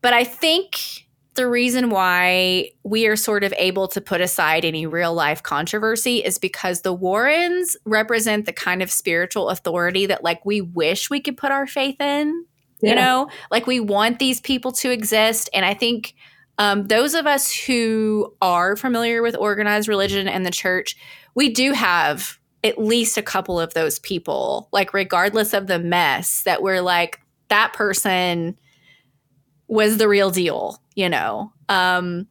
[0.00, 4.86] but I think the reason why we are sort of able to put aside any
[4.86, 10.44] real life controversy is because the Warrens represent the kind of spiritual authority that like
[10.44, 12.44] we wish we could put our faith in.
[12.82, 12.90] Yeah.
[12.90, 15.50] You know, like we want these people to exist.
[15.52, 16.14] And I think
[16.58, 20.96] um, those of us who are familiar with organized religion and the church,
[21.34, 26.42] we do have at least a couple of those people, like regardless of the mess,
[26.42, 28.58] that we're like, that person
[29.70, 31.52] was the real deal, you know?
[31.68, 32.26] Um,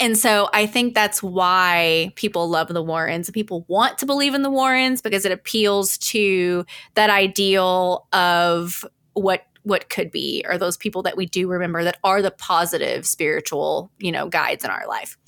[0.00, 3.30] and so I think that's why people love the Warrens.
[3.30, 9.46] People want to believe in the Warrens because it appeals to that ideal of what
[9.64, 13.90] what could be or those people that we do remember that are the positive spiritual
[13.98, 15.18] you know guides in our life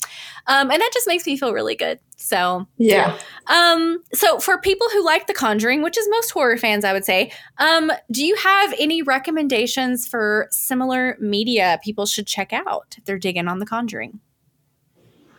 [0.47, 3.17] um, and that just makes me feel really good so Yeah.
[3.47, 7.05] um so for people who like the conjuring which is most horror fans i would
[7.05, 13.05] say um do you have any recommendations for similar media people should check out if
[13.05, 14.19] they're digging on the conjuring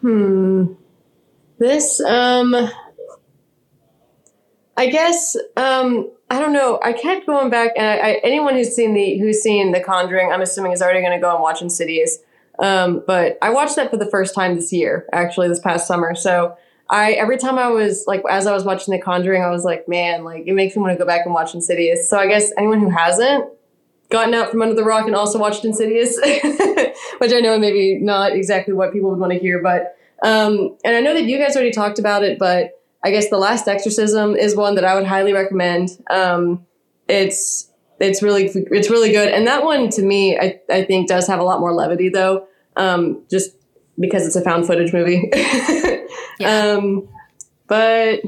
[0.00, 0.74] Hmm.
[1.58, 2.54] This, um,
[4.76, 6.78] I guess, um, I don't know.
[6.84, 10.30] I kept going back, and I, I, anyone who's seen the who's seen The Conjuring,
[10.30, 12.18] I'm assuming is already going to go and watch Insidious.
[12.58, 16.14] Um, but I watched that for the first time this year, actually, this past summer.
[16.14, 16.56] So
[16.90, 19.88] I every time I was like, as I was watching The Conjuring, I was like,
[19.88, 22.10] man, like it makes me want to go back and watch Insidious.
[22.10, 23.50] So I guess anyone who hasn't
[24.10, 26.16] gotten out from under the rock and also watched Insidious,
[27.18, 30.96] which I know maybe not exactly what people would want to hear, but um, and
[30.96, 34.34] I know that you guys already talked about it, but I guess The Last Exorcism
[34.34, 35.90] is one that I would highly recommend.
[36.10, 36.66] Um,
[37.08, 37.70] it's
[38.00, 41.40] it's really it's really good, and that one to me, I I think does have
[41.40, 42.46] a lot more levity though,
[42.76, 43.52] um, just
[43.98, 45.30] because it's a found footage movie.
[46.44, 47.08] Um,
[47.66, 48.20] but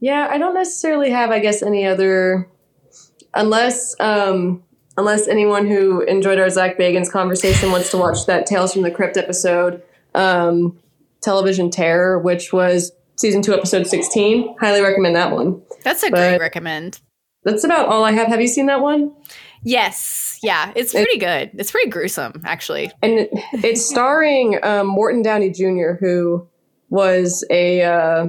[0.00, 2.48] yeah, I don't necessarily have, I guess, any other
[3.34, 4.62] unless um,
[4.96, 8.90] unless anyone who enjoyed our Zach Bagans conversation wants to watch that Tales from the
[8.90, 9.82] Crypt episode,
[10.14, 10.78] um,
[11.20, 14.56] Television Terror, which was season two, episode sixteen.
[14.60, 15.60] Highly recommend that one.
[15.84, 17.00] that's a But- great recommend
[17.44, 18.28] That's about all I have.
[18.28, 19.12] Have you seen that one?
[19.64, 25.20] yes yeah it's pretty good it's pretty gruesome actually and it- it's starring um, Morton
[25.20, 26.46] Downey Jr., who
[26.90, 28.28] was a uh,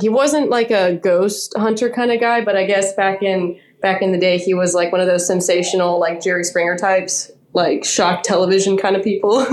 [0.00, 4.02] he wasn't like a ghost hunter kind of guy, but I guess back in back
[4.02, 7.84] in the day, he was like one of those sensational like Jerry Springer types, like
[7.84, 9.46] shock television kind of people.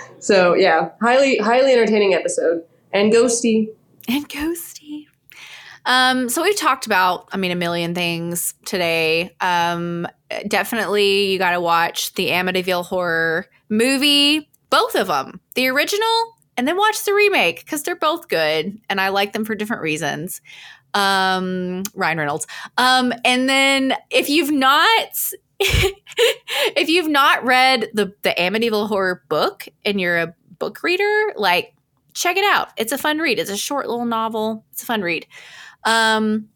[0.20, 2.62] so yeah, highly highly entertaining episode
[2.92, 3.68] and ghosty.
[4.10, 5.06] And ghosty.
[5.86, 9.34] Um so we've talked about i mean a million things today.
[9.40, 10.06] Um
[10.48, 16.68] definitely you got to watch the amityville horror movie both of them the original and
[16.68, 20.40] then watch the remake because they're both good and i like them for different reasons.
[20.94, 22.46] Um ryan reynolds.
[22.76, 29.68] Um and then if you've not if you've not read the the amityville horror book
[29.84, 31.74] and you're a book reader like
[32.14, 32.68] check it out.
[32.76, 33.38] It's a fun read.
[33.38, 34.64] It's a short little novel.
[34.72, 35.26] It's a fun read.
[35.84, 36.48] Um,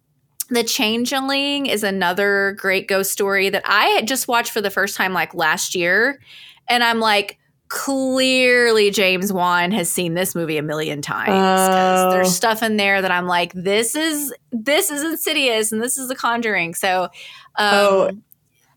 [0.51, 4.97] the Changeling is another great ghost story that I had just watched for the first
[4.97, 6.21] time like last year,
[6.69, 11.31] and I'm like, clearly James Wan has seen this movie a million times.
[11.33, 12.11] Oh.
[12.11, 16.09] There's stuff in there that I'm like, this is this is Insidious and this is
[16.09, 16.75] The Conjuring.
[16.75, 17.11] So, um,
[17.57, 18.11] Oh,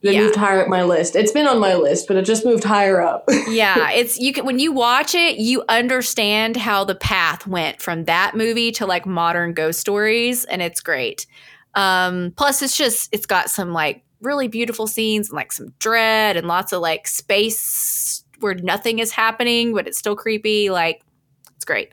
[0.04, 0.22] It yeah.
[0.22, 1.16] moved higher up my list.
[1.16, 3.24] It's been on my list, but it just moved higher up.
[3.50, 8.06] yeah, it's you can when you watch it, you understand how the path went from
[8.06, 11.26] that movie to like modern ghost stories, and it's great.
[11.74, 16.38] Um, plus, it's just it's got some like really beautiful scenes and like some dread
[16.38, 20.70] and lots of like space where nothing is happening, but it's still creepy.
[20.70, 21.02] Like
[21.56, 21.90] it's great.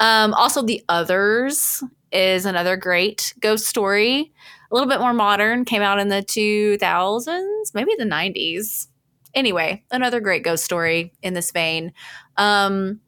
[0.00, 4.32] Um, also, The Others is another great ghost story.
[4.72, 8.88] A little bit more modern, came out in the 2000s, maybe the 90s
[9.34, 11.92] anyway, another great ghost story in this vein.
[12.36, 13.00] Um,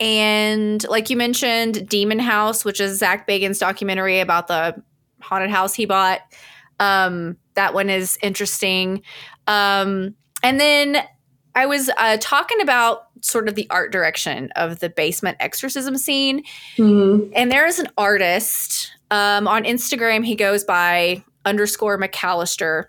[0.00, 4.82] and like you mentioned, Demon House, which is Zach Bagans' documentary about the
[5.20, 6.20] haunted house he bought.
[6.80, 9.02] Um, that one is interesting.
[9.46, 10.98] Um, and then
[11.54, 16.42] I was uh, talking about sort of the art direction of the basement exorcism scene.
[16.76, 17.32] Mhm.
[17.34, 20.26] And there is an artist um, on Instagram.
[20.26, 22.86] He goes by underscore McAllister.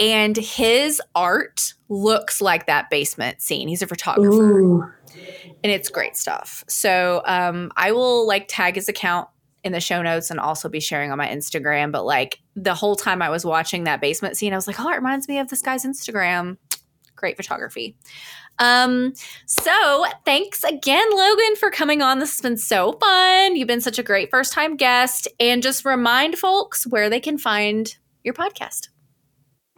[0.00, 3.68] And his art looks like that basement scene.
[3.68, 4.92] He's a photographer Ooh.
[5.62, 6.64] and it's great stuff.
[6.68, 9.28] So um, I will like tag his account
[9.64, 11.92] in the show notes and also be sharing on my Instagram.
[11.92, 14.88] But like the whole time I was watching that basement scene, I was like, oh,
[14.90, 16.58] it reminds me of this guy's Instagram.
[17.14, 17.96] Great photography.
[18.58, 19.12] Um,
[19.46, 22.18] so thanks again, Logan, for coming on.
[22.18, 23.56] This has been so fun.
[23.56, 25.28] You've been such a great first time guest.
[25.38, 28.88] And just remind folks where they can find your podcast.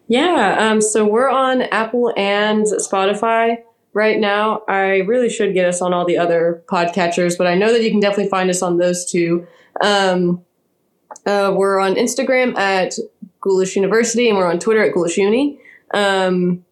[0.08, 3.58] Yeah, um, so we're on Apple and Spotify
[3.92, 4.62] right now.
[4.66, 7.90] I really should get us on all the other podcatchers, but I know that you
[7.90, 9.46] can definitely find us on those two.
[9.82, 10.44] Um,
[11.26, 12.94] uh, we're on Instagram at
[13.42, 15.60] Ghoulish University, and we're on Twitter at Ghoulish Uni.
[15.92, 16.64] Um,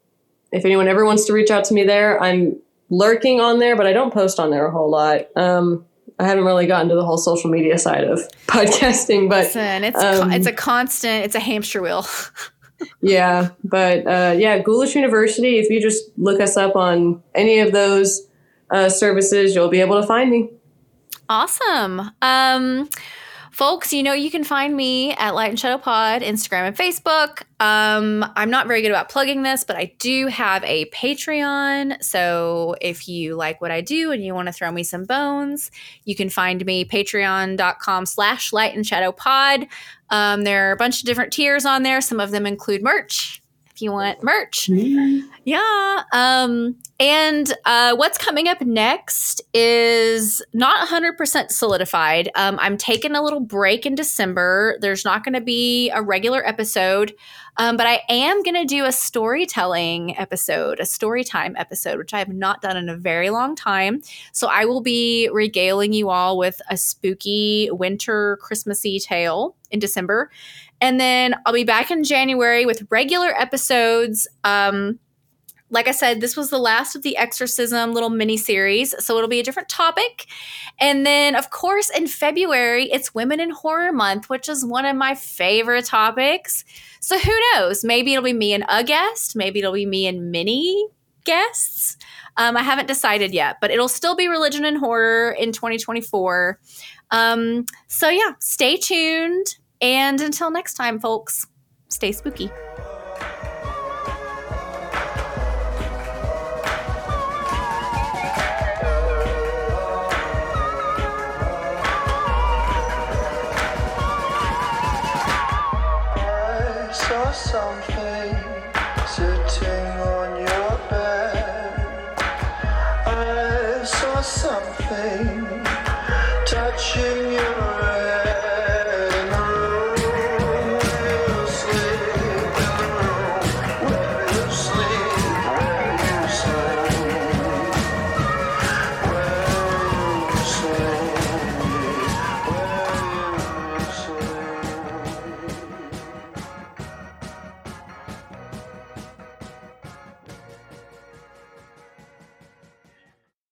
[0.52, 2.56] if anyone ever wants to reach out to me there, I'm
[2.90, 5.26] lurking on there, but I don't post on there a whole lot.
[5.36, 5.84] Um,
[6.18, 10.02] I haven't really gotten to the whole social media side of podcasting, but Listen, it's
[10.02, 12.06] um, it's a constant, it's a hamster wheel.
[13.00, 15.58] yeah, but uh, yeah, Ghoulish University.
[15.58, 18.26] If you just look us up on any of those
[18.70, 20.50] uh, services, you'll be able to find me.
[21.28, 22.10] Awesome.
[22.22, 22.88] Um,
[23.56, 27.40] folks, you know, you can find me at Light and Shadow Pod, Instagram and Facebook.
[27.58, 32.04] Um, I'm not very good about plugging this, but I do have a Patreon.
[32.04, 35.70] So if you like what I do and you want to throw me some bones,
[36.04, 39.66] you can find me patreon.com slash light and shadow pod.
[40.10, 42.02] Um, there are a bunch of different tiers on there.
[42.02, 43.40] Some of them include merch.
[43.76, 44.70] If you want merch,
[45.44, 46.02] yeah.
[46.14, 52.30] Um, and uh, what's coming up next is not 100% solidified.
[52.36, 54.78] Um, I'm taking a little break in December.
[54.80, 57.12] There's not going to be a regular episode,
[57.58, 62.14] um, but I am going to do a storytelling episode, a story time episode, which
[62.14, 64.00] I have not done in a very long time.
[64.32, 70.30] So I will be regaling you all with a spooky winter Christmassy tale in December.
[70.80, 74.28] And then I'll be back in January with regular episodes.
[74.44, 74.98] Um,
[75.70, 79.28] like I said, this was the last of the exorcism little mini series, so it'll
[79.28, 80.26] be a different topic.
[80.78, 84.96] And then, of course, in February, it's Women in Horror Month, which is one of
[84.96, 86.64] my favorite topics.
[87.00, 87.84] So who knows?
[87.84, 89.34] Maybe it'll be me and a guest.
[89.34, 90.88] Maybe it'll be me and many
[91.24, 91.96] guests.
[92.36, 96.60] Um, I haven't decided yet, but it'll still be religion and horror in 2024.
[97.10, 99.46] Um, so yeah, stay tuned.
[99.80, 101.46] And until next time, folks,
[101.88, 102.50] stay spooky.